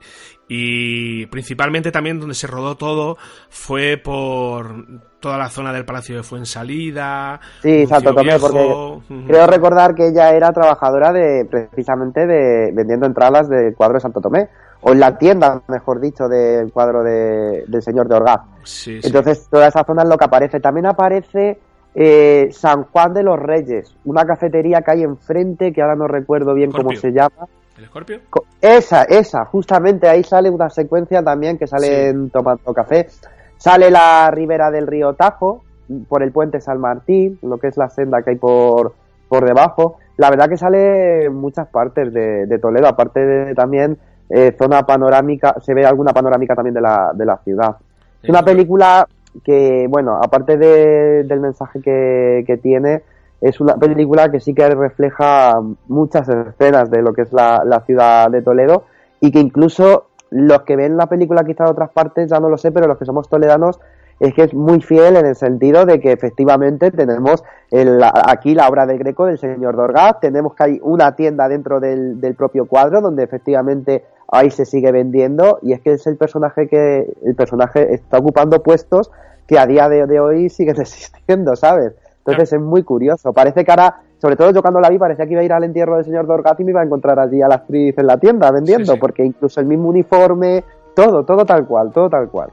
[0.49, 3.17] y principalmente también donde se rodó todo
[3.49, 4.85] fue por
[5.21, 10.31] toda la zona del Palacio de Fuensalida, Sí, Tomé, Viejo, porque creo recordar que ella
[10.33, 14.49] era trabajadora de precisamente de vendiendo entradas del cuadro de Santo Tomé,
[14.83, 18.41] o en la tienda, mejor dicho, del cuadro de- del señor de Orgaz.
[18.65, 19.07] Sí, sí.
[19.07, 20.61] Entonces, toda esa zona es lo que aparece.
[20.61, 21.59] También aparece
[21.95, 26.53] eh, San Juan de los Reyes, una cafetería que hay enfrente, que ahora no recuerdo
[26.53, 27.47] bien cómo se llama.
[27.77, 28.21] ¿El Escorpio?
[28.31, 33.09] Co- Esa, esa, justamente ahí sale una secuencia también que salen tomando café.
[33.57, 35.63] Sale la ribera del río Tajo,
[36.09, 38.95] por el puente San Martín, lo que es la senda que hay por,
[39.29, 39.99] por debajo.
[40.17, 43.99] La verdad que sale en muchas partes de, de Toledo, aparte de también
[44.31, 47.77] eh, zona panorámica, se ve alguna panorámica también de la, de la ciudad.
[48.23, 49.07] Es una película
[49.45, 53.03] que, bueno, aparte de- del mensaje que, que tiene,
[53.47, 57.81] es una película que sí que refleja muchas escenas de lo que es la, la
[57.81, 58.85] ciudad de Toledo
[59.21, 62.57] y que incluso los que ven la película quizá de otras partes ya no lo
[62.59, 63.79] sé, pero los que somos toledanos
[64.21, 68.69] es que es muy fiel en el sentido de que efectivamente tenemos el- aquí la
[68.69, 72.67] obra del Greco del señor Dorgaz, tenemos que hay una tienda dentro del, del propio
[72.67, 77.35] cuadro donde efectivamente ahí se sigue vendiendo y es que es el personaje que el
[77.35, 79.11] personaje está ocupando puestos
[79.47, 81.93] que a día de, de hoy siguen existiendo, ¿sabes?
[82.27, 83.33] Entonces es muy curioso.
[83.33, 85.65] Parece que ahora, sobre todo yo cuando la vi, parecía que iba a ir al
[85.65, 88.17] entierro del señor Dorgat y me iba a encontrar allí a la actriz en la
[88.19, 88.99] tienda vendiendo, Sí, sí.
[89.01, 92.49] porque incluso el mismo uniforme, todo, todo tal cual, todo tal cual.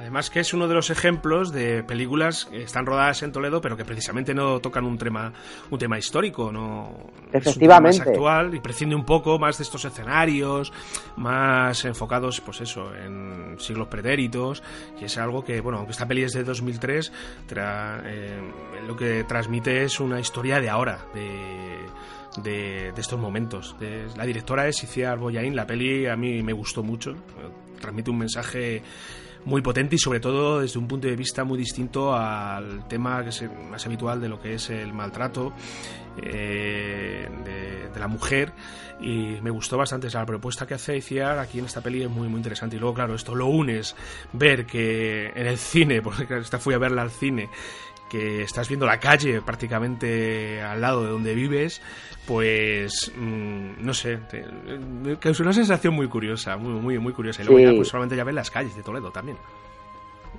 [0.00, 3.76] Además que es uno de los ejemplos de películas que están rodadas en Toledo, pero
[3.76, 5.30] que precisamente no tocan un tema,
[5.70, 8.10] un tema histórico, no es un tema más Efectivamente.
[8.10, 10.72] actual y prescinde un poco más de estos escenarios,
[11.16, 14.62] más enfocados, pues eso, en siglos pretéritos,
[15.00, 17.12] y es algo que, bueno, aunque esta peli es de 2003,
[17.46, 18.40] tra- eh,
[18.88, 21.78] lo que transmite es una historia de ahora, de,
[22.42, 23.76] de, de estos momentos.
[23.78, 27.14] De- la directora es Iciar Boyain, la peli a mí me gustó mucho,
[27.80, 28.82] transmite un mensaje
[29.44, 33.30] muy potente y sobre todo desde un punto de vista muy distinto al tema que
[33.30, 35.52] es más habitual de lo que es el maltrato
[36.22, 38.52] eh, de, de la mujer.
[39.02, 42.02] Y me gustó bastante O sea, la propuesta que hace Iciar aquí en esta peli
[42.02, 42.76] es muy muy interesante.
[42.76, 43.96] Y luego claro esto lo unes
[44.32, 47.48] ver que en el cine porque esta fui a verla al cine
[48.10, 51.80] que estás viendo la calle prácticamente al lado de donde vives,
[52.26, 57.12] pues mm, no sé, te, eh, que es una sensación muy curiosa, muy muy muy
[57.12, 57.42] curiosa.
[57.42, 57.64] Y luego Sí.
[57.66, 59.36] ya pues solamente ya ves las calles de Toledo también.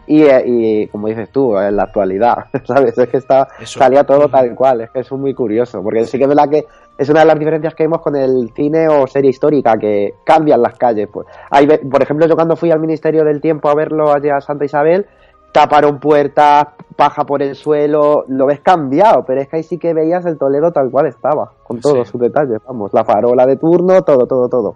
[0.08, 2.98] Y, eh, y como dices tú, en la actualidad, ¿sabes?
[2.98, 3.80] Es que está, Eso.
[3.80, 6.66] salía todo tal cual, es que es muy curioso, porque sí que es verdad que
[6.98, 10.62] es una de las diferencias que vemos con el cine o serie histórica, que cambian
[10.62, 11.08] las calles.
[11.12, 14.42] Pues, hay, por ejemplo, yo cuando fui al Ministerio del Tiempo a verlo allá a
[14.42, 15.06] Santa Isabel,
[15.52, 19.94] taparon puertas, paja por el suelo, lo ves cambiado, pero es que ahí sí que
[19.94, 22.12] veías el Toledo tal cual estaba, con todos Sí.
[22.14, 24.76] sus detalles, vamos, la farola de turno, todo, todo, todo.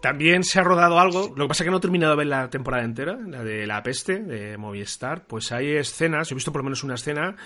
[0.00, 2.26] También se ha rodado algo, lo que pasa es que no he terminado de ver
[2.26, 6.60] la temporada entera, la de La Peste, de Movistar, pues hay escenas, he visto por
[6.62, 7.36] lo menos una escena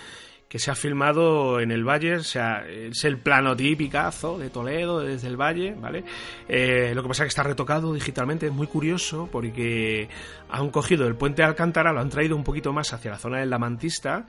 [0.47, 4.99] que se ha filmado en el valle, o sea, es el plano típicazo de Toledo,
[4.99, 6.05] desde el valle, ¿vale?
[6.47, 10.07] Eh, lo que pasa es que está retocado digitalmente, es muy curioso porque
[10.49, 13.39] han cogido el puente de Alcántara, lo han traído un poquito más hacia la zona
[13.39, 14.25] del Lamantista,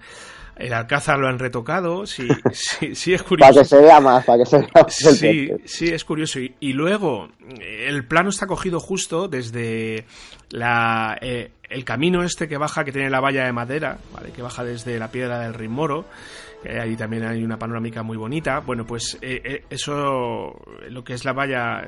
[0.58, 3.52] el Alcázar lo han retocado, sí, sí, sí es curioso.
[3.52, 6.40] Para que se vea más, para que se vea más el Sí, sí, es curioso.
[6.40, 7.28] Y, y luego,
[7.60, 10.04] el plano está cogido justo desde
[10.50, 14.32] la, eh, el camino este que baja, que tiene la valla de madera, ¿vale?
[14.32, 16.06] que baja desde la piedra del Rimoro,
[16.62, 18.60] que ahí también hay una panorámica muy bonita.
[18.60, 21.82] Bueno, pues eh, eh, eso, lo que es la valla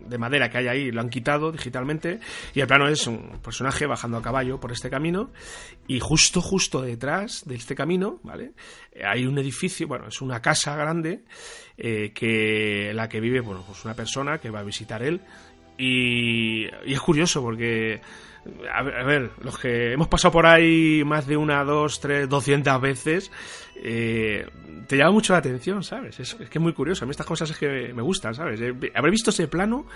[0.00, 2.20] de madera que hay ahí, lo han quitado digitalmente
[2.54, 5.30] y el plano es un personaje bajando a caballo por este camino
[5.86, 8.52] y justo, justo detrás de este camino, ¿vale?
[8.92, 11.22] Eh, Hay un edificio, bueno, es una casa grande
[11.78, 15.20] eh, que la que vive, bueno, pues una persona que va a visitar él
[15.78, 18.00] y, y es curioso porque,
[18.72, 22.28] a ver, a ver, los que hemos pasado por ahí más de una, dos, tres,
[22.28, 23.30] doscientas veces,
[23.76, 24.46] eh,
[24.86, 26.20] te llama mucho la atención, ¿sabes?
[26.20, 27.04] Es, es que es muy curioso.
[27.04, 28.60] A mí estas cosas es que me gustan, ¿sabes?
[28.60, 29.86] Eh, Habré visto ese plano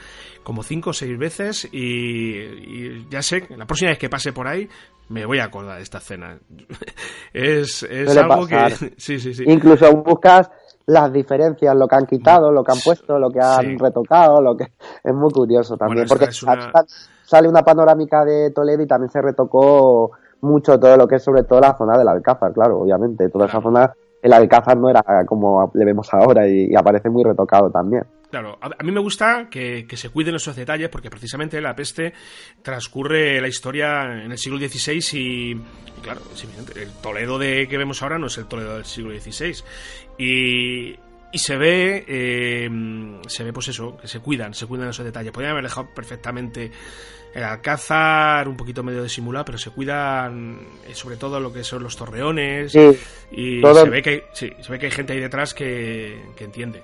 [0.43, 4.33] como cinco o seis veces y, y ya sé que la próxima vez que pase
[4.33, 4.69] por ahí
[5.09, 6.39] me voy a acordar de esta escena.
[7.33, 8.79] es es algo pasar.
[8.79, 8.95] que...
[8.99, 9.45] Sí, sí, sí.
[9.47, 10.51] Incluso buscas
[10.91, 13.77] las diferencias, lo que han quitado, lo que han puesto, lo que han Sí.
[13.79, 14.65] retocado, lo que
[15.05, 16.85] es muy curioso también, Bueno, porque una-
[17.23, 21.45] sale una panorámica de Toledo y también se retocó mucho todo lo que es sobre
[21.45, 25.71] todo la zona del Alcázar, claro, obviamente, toda esa zona el Alcázar no era como
[25.75, 28.05] le vemos ahora y, y aparece muy retocado también.
[28.31, 32.13] Claro, a, mí me gusta que, que se cuiden esos detalles porque precisamente la peste
[32.63, 36.23] transcurre la historia en el siglo XVI y, y claro,
[36.77, 39.65] el Toledo de que vemos ahora no es el Toledo del siglo XVI.
[40.19, 40.97] Y,
[41.33, 42.71] y se ve, eh,
[43.27, 45.33] se ve pues eso, que se cuidan, se cuidan esos detalles.
[45.33, 46.71] Podrían haber dejado perfectamente
[47.35, 51.83] el Alcázar un poquito medio disimulado, pero se cuidan eh, sobre todo lo que son
[51.83, 52.91] los torreones Sí,
[53.31, 56.21] y todo- se ve que hay, sí, se ve que hay gente ahí detrás que,
[56.37, 56.83] que entiende.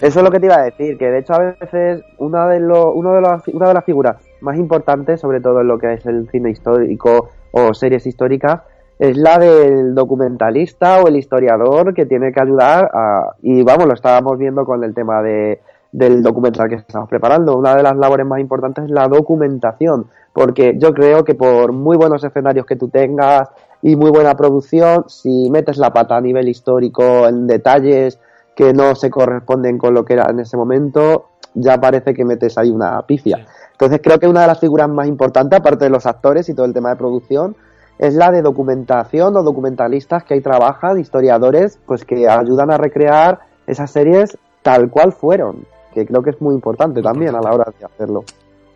[0.00, 2.60] Eso es lo que te iba a decir, que de hecho a veces una de,
[2.60, 5.94] lo- uno de los- una de las figuras más importantes, sobre todo en lo que
[5.94, 8.60] es el cine histórico o series históricas,
[9.00, 13.32] es la del documentalista o el historiador que tiene que ayudar a...
[13.42, 15.60] Y vamos, lo estábamos viendo con el tema de,
[15.92, 17.56] del documental que estamos preparando.
[17.56, 21.96] Una de las labores más importantes es la documentación, porque yo creo que por muy
[21.96, 23.48] buenos escenarios que tú tengas
[23.82, 28.18] y muy buena producción, si metes la pata a nivel histórico en detalles
[28.54, 32.58] que no se corresponden con lo que era en ese momento, ya parece que metes
[32.58, 33.46] ahí una pifia.
[33.72, 36.66] Entonces creo que una de las figuras más importantes, aparte de los actores y todo
[36.66, 37.56] el tema de producción,
[37.98, 43.40] es la de documentación o documentalistas que ahí trabajan, historiadores, pues que ayudan a recrear
[43.66, 47.72] esas series tal cual fueron, que creo que es muy importante también a la hora
[47.78, 48.24] de hacerlo.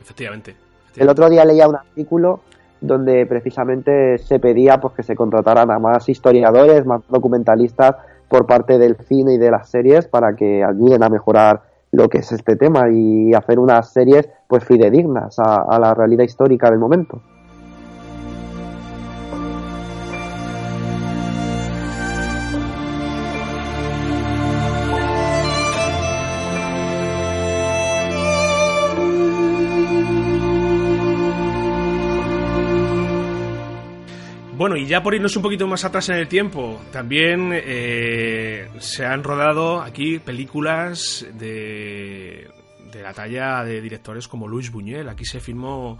[0.01, 0.57] Efectivamente.
[0.97, 2.41] El otro día leía un artículo
[2.81, 7.97] donde precisamente se pedía pues que se contrataran a más historiadores, más documentalistas
[8.29, 12.19] por parte del cine y de las series para que ayuden a mejorar lo que
[12.19, 16.79] es este tema y hacer unas series pues fidedignas a, a la realidad histórica del
[16.79, 17.23] momento.
[34.63, 39.05] Bueno, y ya por irnos un poquito más atrás en el tiempo, también eh, se
[39.05, 42.49] han rodado aquí películas de,
[42.93, 45.09] de la talla de directores como Luis Buñuel.
[45.09, 45.99] Aquí se filmó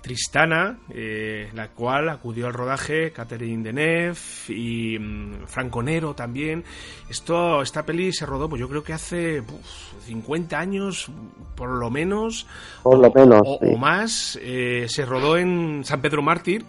[0.00, 6.62] Tristana, eh, la cual acudió al rodaje Catherine Deneuve y mm, Franco Nero también.
[7.10, 11.10] Esto, esta peli se rodó, pues yo creo que hace uf, 50 años,
[11.56, 12.46] por lo menos,
[12.84, 13.70] Por lo o- menos, o- sí.
[13.74, 14.38] o más.
[14.40, 16.64] Eh, se rodó en San Pedro Mártir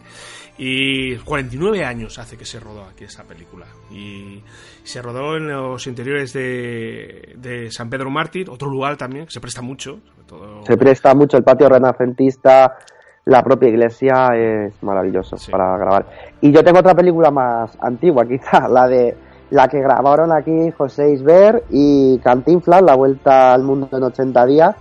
[0.57, 3.65] y 49 años hace que se rodó aquí esta película.
[3.91, 4.41] Y
[4.83, 9.41] se rodó en los interiores de, de San Pedro Mártir, otro lugar también que se
[9.41, 9.99] presta mucho.
[10.15, 12.77] Sobre todo, Se presta mucho el patio renacentista,
[13.25, 15.51] la propia iglesia es maravilloso Sí.
[15.51, 16.05] para grabar.
[16.41, 19.15] Y yo tengo otra película más antigua, quizá, la de
[19.51, 24.75] la que grabaron aquí José Isber y Cantinflas, La Vuelta al Mundo en 80 días,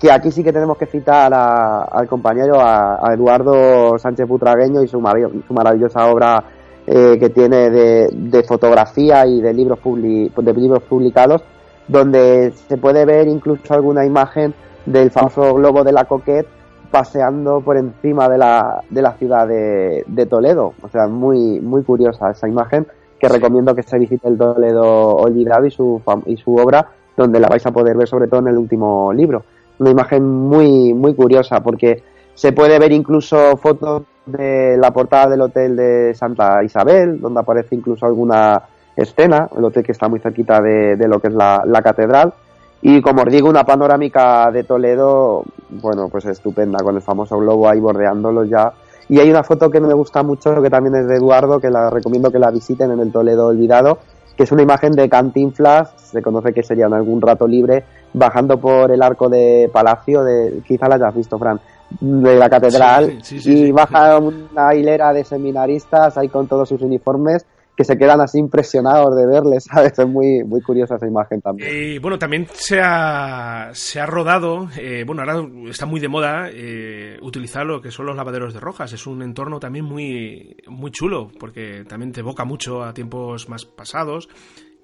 [0.00, 4.82] que aquí sí que tenemos que citar a- al compañero, a, a Eduardo Sánchez Butragueño
[4.82, 6.42] y su, marav- su maravillosa obra
[6.86, 11.42] eh, que tiene de, de fotografía y de libros, publi- de libros publicados,
[11.86, 14.54] donde se puede ver incluso alguna imagen
[14.86, 16.46] del famoso globo de la Coquette
[16.90, 20.72] paseando por encima de la, de la ciudad de, de Toledo.
[20.82, 22.86] O sea, muy, muy curiosa esa imagen
[23.18, 27.48] que recomiendo que se visite el Toledo Olvidado y su, y su obra, donde la
[27.48, 29.42] vais a poder ver sobre todo en el último libro.
[29.78, 32.02] Una imagen muy, muy curiosa porque
[32.34, 37.74] se puede ver incluso fotos de la portada del hotel de Santa Isabel, donde aparece
[37.74, 38.62] incluso alguna
[38.96, 42.32] escena, el hotel que está muy cerquita de, de lo que es la, la catedral.
[42.80, 47.68] Y como os digo, una panorámica de Toledo, bueno, pues estupenda, con el famoso globo
[47.68, 48.72] ahí bordeándolo ya.
[49.08, 51.90] Y hay una foto que me gusta mucho, que también es de Eduardo, que la
[51.90, 53.98] recomiendo que la visiten en el Toledo Olvidado,
[54.36, 58.58] que es una imagen de Cantinflas, se conoce que sería en algún rato libre, bajando
[58.58, 61.60] por el arco de Palacio, de, quizá la hayas visto, Fran,
[62.00, 66.68] de la catedral, Sí, sí, sí, y baja una hilera de seminaristas ahí con todos
[66.68, 67.46] sus uniformes,
[67.78, 69.96] que se quedan así impresionados de verle, ¿sabes?
[69.96, 71.70] Es muy, muy curiosa esa imagen también.
[71.72, 76.50] Y bueno, también se ha, se ha rodado, eh, bueno, ahora está muy de moda
[76.52, 78.92] eh, utilizar lo que son los lavaderos de rojas.
[78.92, 83.64] Es un entorno también muy, muy chulo, porque también te evoca mucho a tiempos más
[83.64, 84.28] pasados.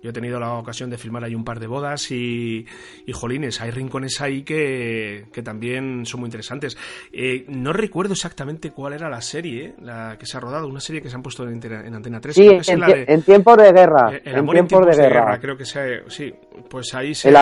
[0.04, 2.66] Yo he tenido la ocasión de filmar ahí un par de bodas y,
[3.06, 6.76] y jolines, hay rincones ahí que, que también son muy interesantes.
[7.10, 11.00] Eh, no recuerdo exactamente cuál era la serie, la que se ha rodado, una serie
[11.00, 12.34] que se han puesto en, Antena- en Antena 3.
[12.34, 14.10] Sí, es en, la tie- de- en tiempos de guerra.
[14.14, 15.38] eh, El en amor en tiempos de guerra.
[15.40, 16.34] creo que se, sí,
[16.68, 17.32] pues ahí se,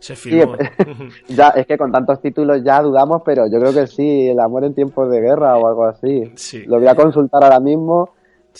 [0.00, 0.56] se Sí, filmó.
[1.28, 4.64] ya, es que con tantos títulos ya dudamos, pero yo creo que sí, el amor
[4.64, 6.32] en tiempos de guerra o algo así.
[6.34, 6.64] Sí.
[6.66, 8.10] Lo voy a consultar ahora mismo,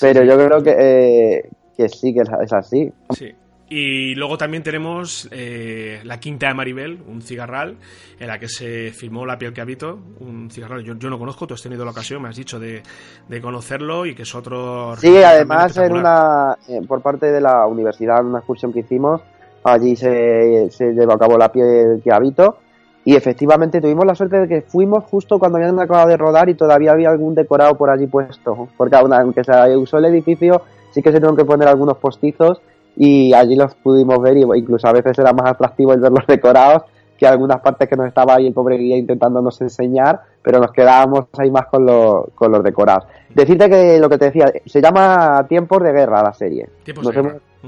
[0.00, 0.26] pero sí.
[0.28, 2.92] yo creo que, eh, que sí, que es, así.
[3.10, 3.32] Sí.
[3.68, 7.76] Y luego también tenemos eh, La Quinta de Maribel, un cigarral,
[8.20, 10.84] en la que se filmó La piel que habito, un cigarral.
[10.84, 12.82] Yo, yo no conozco, tú has tenido la ocasión, me has dicho, de,
[13.28, 14.94] de conocerlo y que es otro.
[14.96, 19.22] Sí, además en una, eh, por parte de la universidad, en una excursión que hicimos,
[19.64, 22.58] allí se, se llevó a cabo la piel que habito
[23.06, 26.54] y efectivamente tuvimos la suerte de que fuimos justo cuando habían acabado de rodar y
[26.54, 30.62] todavía había algún decorado por allí puesto, porque aun- aunque se usó el edificio,
[30.94, 32.60] sí que se tuvieron que poner algunos postizos
[32.96, 36.26] y allí los pudimos ver y incluso a veces era más atractivo el ver los
[36.28, 36.84] decorados
[37.18, 41.26] que algunas partes que nos estaba ahí el pobre guía intentándonos enseñar, pero nos quedábamos
[41.38, 43.04] ahí más con, los con los decorados.
[43.32, 46.68] Decirte que lo que te decía, se llama Tiempos de Guerra la serie.
[46.82, 47.14] Tiempos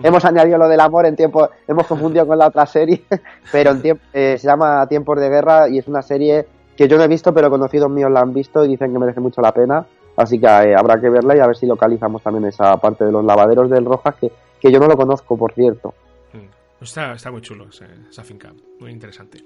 [0.03, 3.05] hemos, añadido lo del amor en tiempo, hemos confundido con la otra serie,
[3.53, 6.47] pero en eh, se llama Tiempos de Guerra y es una serie
[6.77, 9.21] que yo no he visto, pero conocidos míos la han visto y dicen que merece
[9.21, 9.87] mucho la pena.
[10.17, 13.13] Así que eh, habrá que verla y a ver si localizamos también esa parte de
[13.13, 15.95] los lavaderos del Rojas, que, que yo no lo conozco, por cierto.
[16.33, 16.83] Mm.
[16.83, 19.45] Está, está muy chulo esa finca, muy interesante.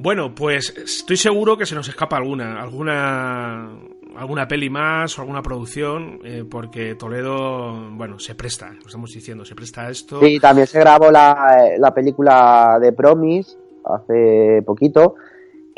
[0.00, 3.68] Bueno, pues estoy seguro que se nos escapa alguna, alguna,
[4.16, 9.44] alguna peli más o alguna producción, eh, porque Toledo, bueno, se presta, lo estamos diciendo,
[9.44, 10.20] se presta a esto.
[10.20, 15.16] Sí, también se grabó la, eh, la película de Promise hace poquito.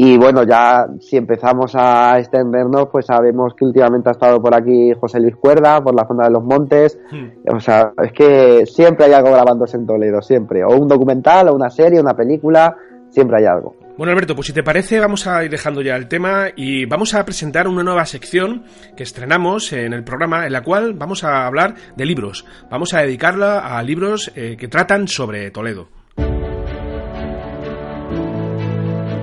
[0.03, 4.95] Y bueno, ya si empezamos a extendernos, pues sabemos que últimamente ha estado por aquí
[4.99, 6.99] José Luis Cuerda, por la zona de los montes.
[7.11, 7.55] Hmm.
[7.55, 10.65] O sea, es que siempre hay algo grabándose en Toledo, siempre.
[10.65, 12.75] O un documental, o una serie, una película,
[13.11, 13.77] siempre hay algo.
[13.99, 17.13] Bueno, Alberto, pues si te parece, vamos a ir dejando ya el tema y vamos
[17.13, 18.65] a presentar una nueva sección
[18.97, 22.47] que estrenamos en el programa, en la cual vamos a hablar de libros.
[22.71, 26.00] Vamos a dedicarla a libros eh, que tratan sobre Toledo.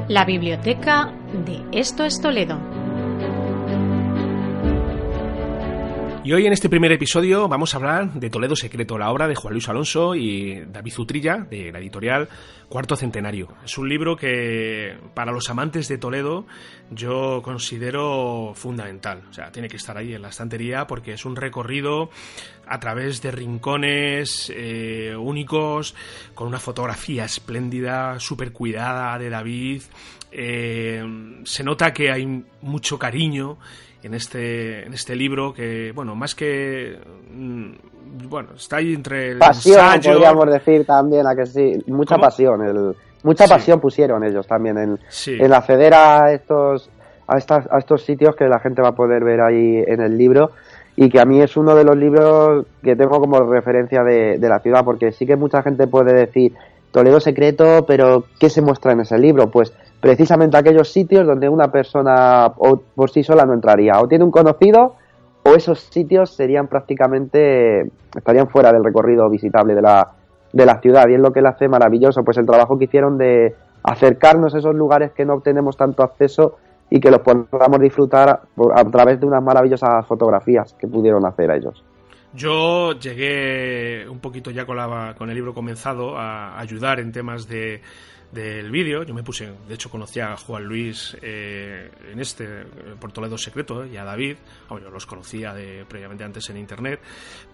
[0.08, 1.12] La biblioteca
[1.46, 2.77] de Esto es Toledo.
[6.28, 9.36] Y hoy en este primer episodio vamos a hablar de Toledo Secreto, la obra de
[9.36, 12.28] Juan Luis Alonso y David Zutrilla, de la editorial
[12.68, 13.48] Cuarto Centenario.
[13.64, 16.46] Es un libro que para los amantes de Toledo
[16.92, 19.24] yo considero fundamental.
[19.30, 22.10] O sea, tiene que estar ahí en la estantería porque es un recorrido
[22.68, 25.96] a través de rincones eh, únicos,
[26.36, 29.84] con una fotografía espléndida, súper cuidada de David.
[30.30, 33.58] Eh, se nota que hay mucho cariño
[34.04, 36.98] en este, en este libro que, bueno, más que...
[37.34, 37.72] mm,
[38.30, 40.14] Bueno, está ahí entre el Pasión, ensayo...
[40.14, 41.84] podríamos decir también, a que sí.
[41.88, 42.26] Mucha ¿Cómo?
[42.26, 42.62] pasión.
[42.66, 43.50] El, mucha Sí.
[43.50, 45.38] pasión pusieron ellos también en, Sí.
[45.40, 46.90] en acceder a estos,
[47.28, 50.18] a, estas, a estos sitios que la gente va a poder ver ahí en el
[50.18, 50.52] libro.
[50.96, 54.50] Y que a mí es uno de los libros que tengo como referencia de, de
[54.50, 56.54] la ciudad, porque sí que mucha gente puede decir
[56.92, 59.52] Toledo secreto, pero ¿qué se muestra en ese libro?
[59.52, 59.72] Pues
[60.08, 62.54] precisamente aquellos sitios donde una persona
[62.96, 64.00] por sí sola no entraría.
[64.00, 64.96] O tiene un conocido,
[65.44, 70.14] o esos sitios serían prácticamente, estarían fuera del recorrido visitable de la,
[70.54, 71.10] de la ciudad.
[71.10, 73.54] Y es lo que le hace maravilloso, pues el trabajo que hicieron de
[73.84, 76.56] acercarnos a esos lugares que no obtenemos tanto acceso
[76.90, 78.44] y que los podamos disfrutar
[78.76, 81.84] a través de unas maravillosas fotografías que pudieron hacer a ellos.
[82.34, 87.50] Yo llegué un poquito ya con, la, con el libro comenzado a ayudar en temas
[87.50, 87.82] de,
[88.32, 89.04] del vídeo.
[89.04, 92.66] Yo me puse, de hecho conocí a Juan Luis eh, en este, eh,
[93.00, 94.38] por Toledo Secreto, eh, y a David.
[94.70, 97.00] Bueno, yo los conocía de, previamente antes en internet,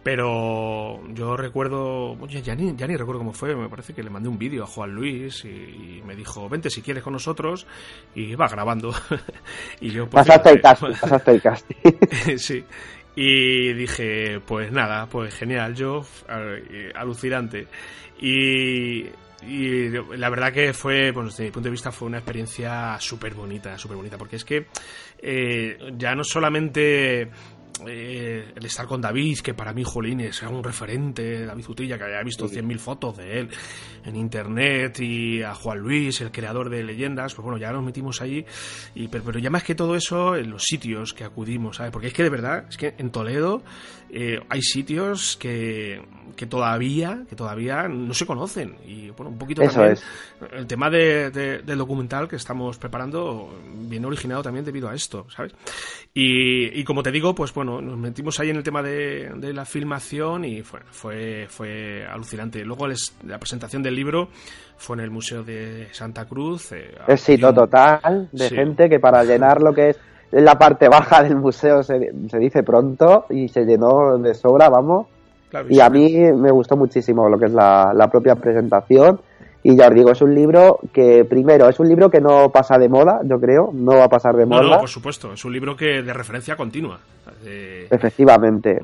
[0.03, 4.09] pero yo recuerdo, oye, ya ni, ya ni recuerdo cómo fue, me parece que le
[4.09, 7.67] mandé un vídeo a Juan Luis y, y me dijo, vente si quieres con nosotros,
[8.15, 8.93] y va grabando.
[9.81, 12.37] y yo, pues, Pasaste el fíjate, casting, pasaste el casting.
[12.37, 12.63] sí.
[13.15, 17.67] Y dije, pues nada, pues genial, yo eh, alucinante.
[18.19, 19.05] Y,
[19.47, 23.33] y la verdad que fue, bueno, desde mi punto de vista, fue una experiencia súper
[23.33, 24.67] bonita, súper bonita, porque es que
[25.19, 27.29] eh, ya no solamente
[27.87, 32.03] eh, el estar con David, que para mí, Jolín, es un referente, David Utilla, que
[32.05, 33.49] haya visto 100.000 fotos de él
[34.05, 38.21] en internet, y a Juan Luis, el creador de leyendas, pues bueno, ya nos metimos
[38.21, 38.45] ahí,
[38.95, 41.91] y, pero, pero ya más que todo eso, en los sitios que acudimos, ¿sabes?
[41.91, 43.63] Porque es que de verdad, es que en Toledo
[44.13, 46.01] eh, hay sitios que,
[46.35, 50.03] que todavía, que todavía no se conocen, y bueno, un poquito Eso también es.
[50.53, 53.53] el tema de- de- del documental que estamos preparando
[53.87, 55.53] viene originado también debido a esto, ¿sabes?
[56.13, 59.53] Y, y como te digo, pues bueno, nos metimos ahí en el tema de, de
[59.53, 62.63] la filmación y fue, fue, fue alucinante.
[62.63, 64.29] Luego les- la presentación del libro
[64.77, 66.71] fue en el Museo de Santa Cruz.
[66.71, 68.55] eh, Éxito un- total de Sí.
[68.55, 69.99] gente que para llenar lo que es
[70.33, 75.07] la parte baja del museo se, se dice pronto y se llenó de sobra, vamos.
[75.49, 79.19] claro, Y a mí me gustó muchísimo lo que es la, la propia presentación.
[79.65, 82.77] Y ya os digo, es un libro que, primero, es un libro que no pasa
[82.77, 84.69] de moda, yo creo, no va a pasar de No, moda.
[84.75, 86.99] no, por supuesto, es un libro que de referencia continua.
[87.45, 88.81] Eh, Efectivamente.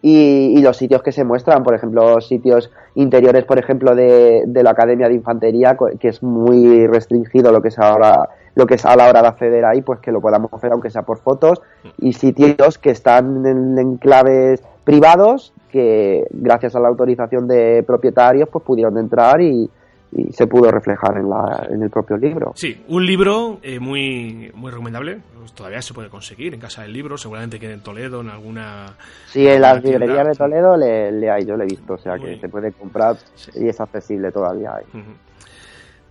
[0.00, 4.62] Y, y los sitios que se muestran, por ejemplo, sitios interiores, por ejemplo, de, de
[4.62, 8.28] la Academia de Infantería, que es muy restringido lo que es ahora
[8.58, 10.90] lo que es a la hora de acceder ahí, pues que lo podamos hacer aunque
[10.90, 11.60] sea por fotos,
[11.98, 18.64] y sitios que están en enclaves privados, que gracias a la autorización de propietarios, pues
[18.64, 19.70] pudieron entrar y,
[20.10, 22.52] y se pudo reflejar en, la, en el propio libro.
[22.56, 25.20] Sí, un libro eh, muy, muy recomendable.
[25.38, 28.86] Pues todavía se puede conseguir en Casa del Libro, seguramente quede en Toledo, en alguna.
[29.28, 32.16] Sí, en las librerías de Toledo le, le hay, yo le he visto, o sea
[32.18, 33.52] que se puede comprar Sí.
[33.54, 34.72] y es accesible todavía.
[34.74, 34.84] ahí.
[35.00, 35.12] Ujú.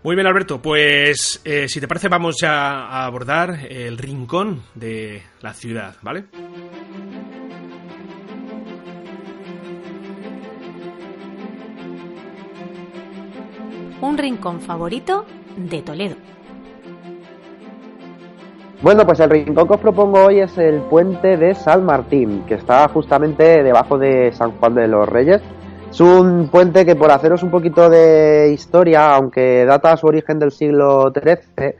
[0.03, 0.61] Muy bien, Alberto.
[0.61, 6.25] Pues eh, si te parece, vamos ya a abordar el rincón de la ciudad, ¿vale?
[13.99, 15.25] Un rincón favorito
[15.57, 16.15] de Toledo.
[18.79, 22.53] Bueno, pues el rincón que os propongo hoy es el puente de San Martín, que
[22.53, 25.41] está justamente debajo de San Juan de los Reyes.
[25.97, 30.51] Es un puente que por haceros un poquito de historia, aunque data su origen del
[30.51, 31.73] siglo XIII,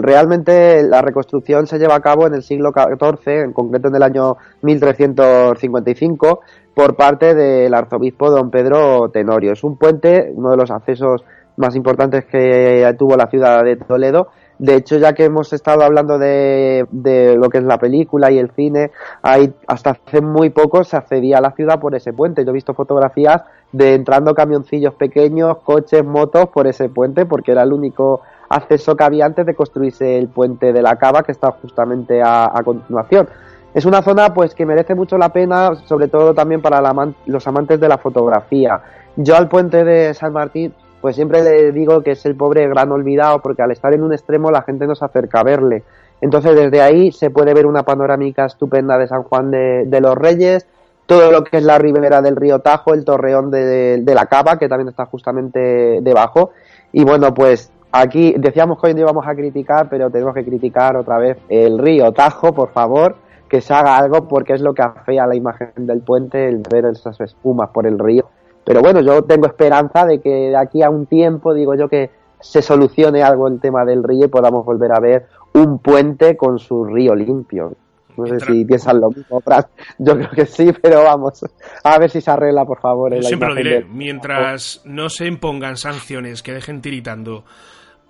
[0.00, 4.02] realmente la reconstrucción se lleva a cabo en el siglo XIV, en concreto en el
[4.02, 6.40] año 1355,
[6.74, 9.52] por parte del arzobispo don Pedro Tenorio.
[9.52, 11.22] Es un puente, uno de los accesos
[11.56, 14.26] más importantes que tuvo la ciudad de Toledo.
[14.58, 18.38] De hecho, ya que hemos estado hablando de, de lo que es la película y
[18.38, 18.90] el cine,
[19.22, 22.44] hay, hasta hace muy poco se accedía a la ciudad por ese puente.
[22.44, 23.42] Yo he visto fotografías
[23.72, 29.04] de entrando camioncillos pequeños, coches, motos por ese puente, porque era el único acceso que
[29.04, 33.28] había antes de construirse el puente de la Cava, que está justamente a, continuación.
[33.74, 36.80] Es una zona pues que merece mucho la pena, sobre todo también para
[37.26, 38.80] los amantes de la fotografía.
[39.16, 42.90] Yo al puente de San Martín pues siempre le digo que es el pobre gran
[42.90, 45.82] olvidado porque al estar en un extremo la gente no se acerca a verle.
[46.20, 50.66] Entonces desde ahí se puede ver una panorámica estupenda de San Juan de, los Reyes,
[51.04, 54.68] todo lo que es la ribera del río Tajo, el torreón de, la Cava, que
[54.68, 56.50] también está justamente debajo.
[56.92, 61.18] Y bueno, pues aquí decíamos que hoy íbamos a criticar, pero tenemos que criticar otra
[61.18, 63.16] vez el río Tajo, por favor,
[63.48, 66.86] que se haga algo porque es lo que afea la imagen del puente, el ver
[66.86, 68.26] esas espumas por el río.
[68.66, 72.10] Pero bueno, yo tengo esperanza de que de aquí a un tiempo, digo yo, que
[72.40, 76.58] se solucione algo el tema del río y podamos volver a ver un puente con
[76.58, 77.76] su río limpio.
[78.16, 79.66] No sé si piensan lo mismo, Fran.
[79.98, 81.44] Yo creo que sí, pero vamos,
[81.84, 83.14] a ver si se arregla, por favor.
[83.14, 87.44] Yo siempre lo diré, mientras no se impongan sanciones que dejen tiritando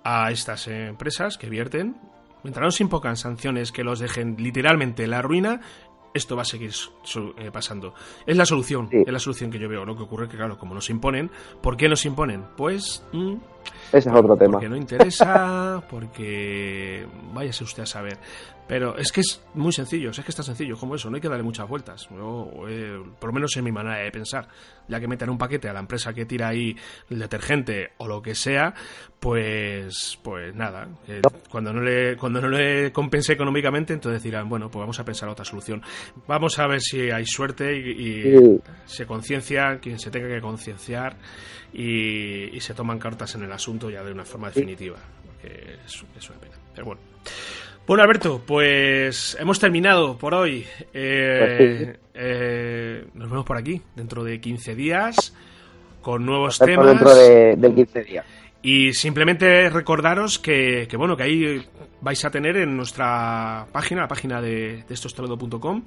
[0.03, 1.97] a estas empresas que vierten,
[2.43, 5.61] mientras no se impongan sanciones que los dejen literalmente en la ruina,
[6.17, 6.71] esto va a seguir
[7.37, 7.93] eh, pasando.
[8.25, 8.97] Es la solución, Sí.
[9.05, 9.85] es la solución que yo veo.
[9.85, 12.45] Lo que ocurre que, claro, como nos imponen, ¿por qué nos imponen?
[12.57, 13.35] Pues mm,
[13.93, 14.53] Ese es otro tema.
[14.53, 18.17] porque no interesa, porque váyase usted a saber.
[18.67, 21.21] Pero es que es muy sencillo, es que es tan sencillo como eso, no hay
[21.21, 22.07] que darle muchas vueltas.
[22.11, 24.47] Yo, eh, por lo menos en mi manera de pensar,
[24.89, 26.75] ya que meten un paquete a la empresa que tira ahí
[27.09, 28.73] el detergente o lo que sea,
[29.21, 34.69] pues pues nada, eh, cuando no le cuando no le compense económicamente, entonces dirán, bueno,
[34.69, 35.81] pues vamos a pensar otra solución.
[36.27, 38.59] Vamos a ver si hay suerte y, y Sí.
[38.85, 41.15] se conciencia quien se tenga que concienciar
[41.73, 46.03] y, y se toman cartas en el asunto ya de una forma definitiva, porque es,
[46.17, 46.55] es una pena.
[46.73, 47.01] Pero bueno.
[47.87, 50.65] Bueno, Alberto, pues hemos terminado por hoy.
[50.93, 55.33] Eh, Pues eh, nos vemos por aquí dentro de 15 días
[56.01, 56.85] con nuevos temas.
[56.85, 58.25] dentro de, del 15 días.
[58.61, 61.65] Y simplemente recordaros que, que, bueno, que ahí
[62.01, 65.83] vais a tener en nuestra página, la página de, de estostoledo.com,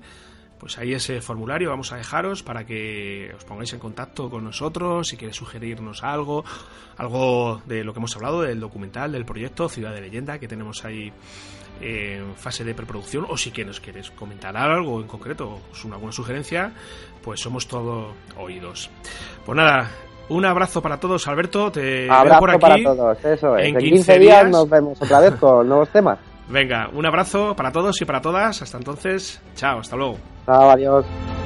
[0.58, 5.08] pues ahí ese formulario vamos a dejaros para que os pongáis en contacto con nosotros
[5.08, 6.44] si queréis sugerirnos algo,
[6.96, 10.84] algo de lo que hemos hablado, del documental, del proyecto Ciudad de Leyenda que tenemos
[10.86, 11.12] ahí
[11.80, 16.12] en fase de preproducción o si que nos quieres comentar algo en concreto, pues alguna
[16.12, 16.72] sugerencia,
[17.22, 18.90] pues somos todo oídos.
[19.44, 19.90] Pues nada,
[20.28, 21.72] un abrazo para todos, Alberto.
[21.72, 22.60] Te veo Abrazo por aquí.
[22.60, 23.66] para todos, eso es.
[23.66, 24.50] en En 15 15 días días.
[24.50, 26.18] nos vemos otra vez con nuevos temas.
[26.48, 28.60] Venga, un abrazo para todos y para todas.
[28.62, 30.18] Hasta entonces, chao, hasta luego.
[30.46, 31.39] Chao, adiós.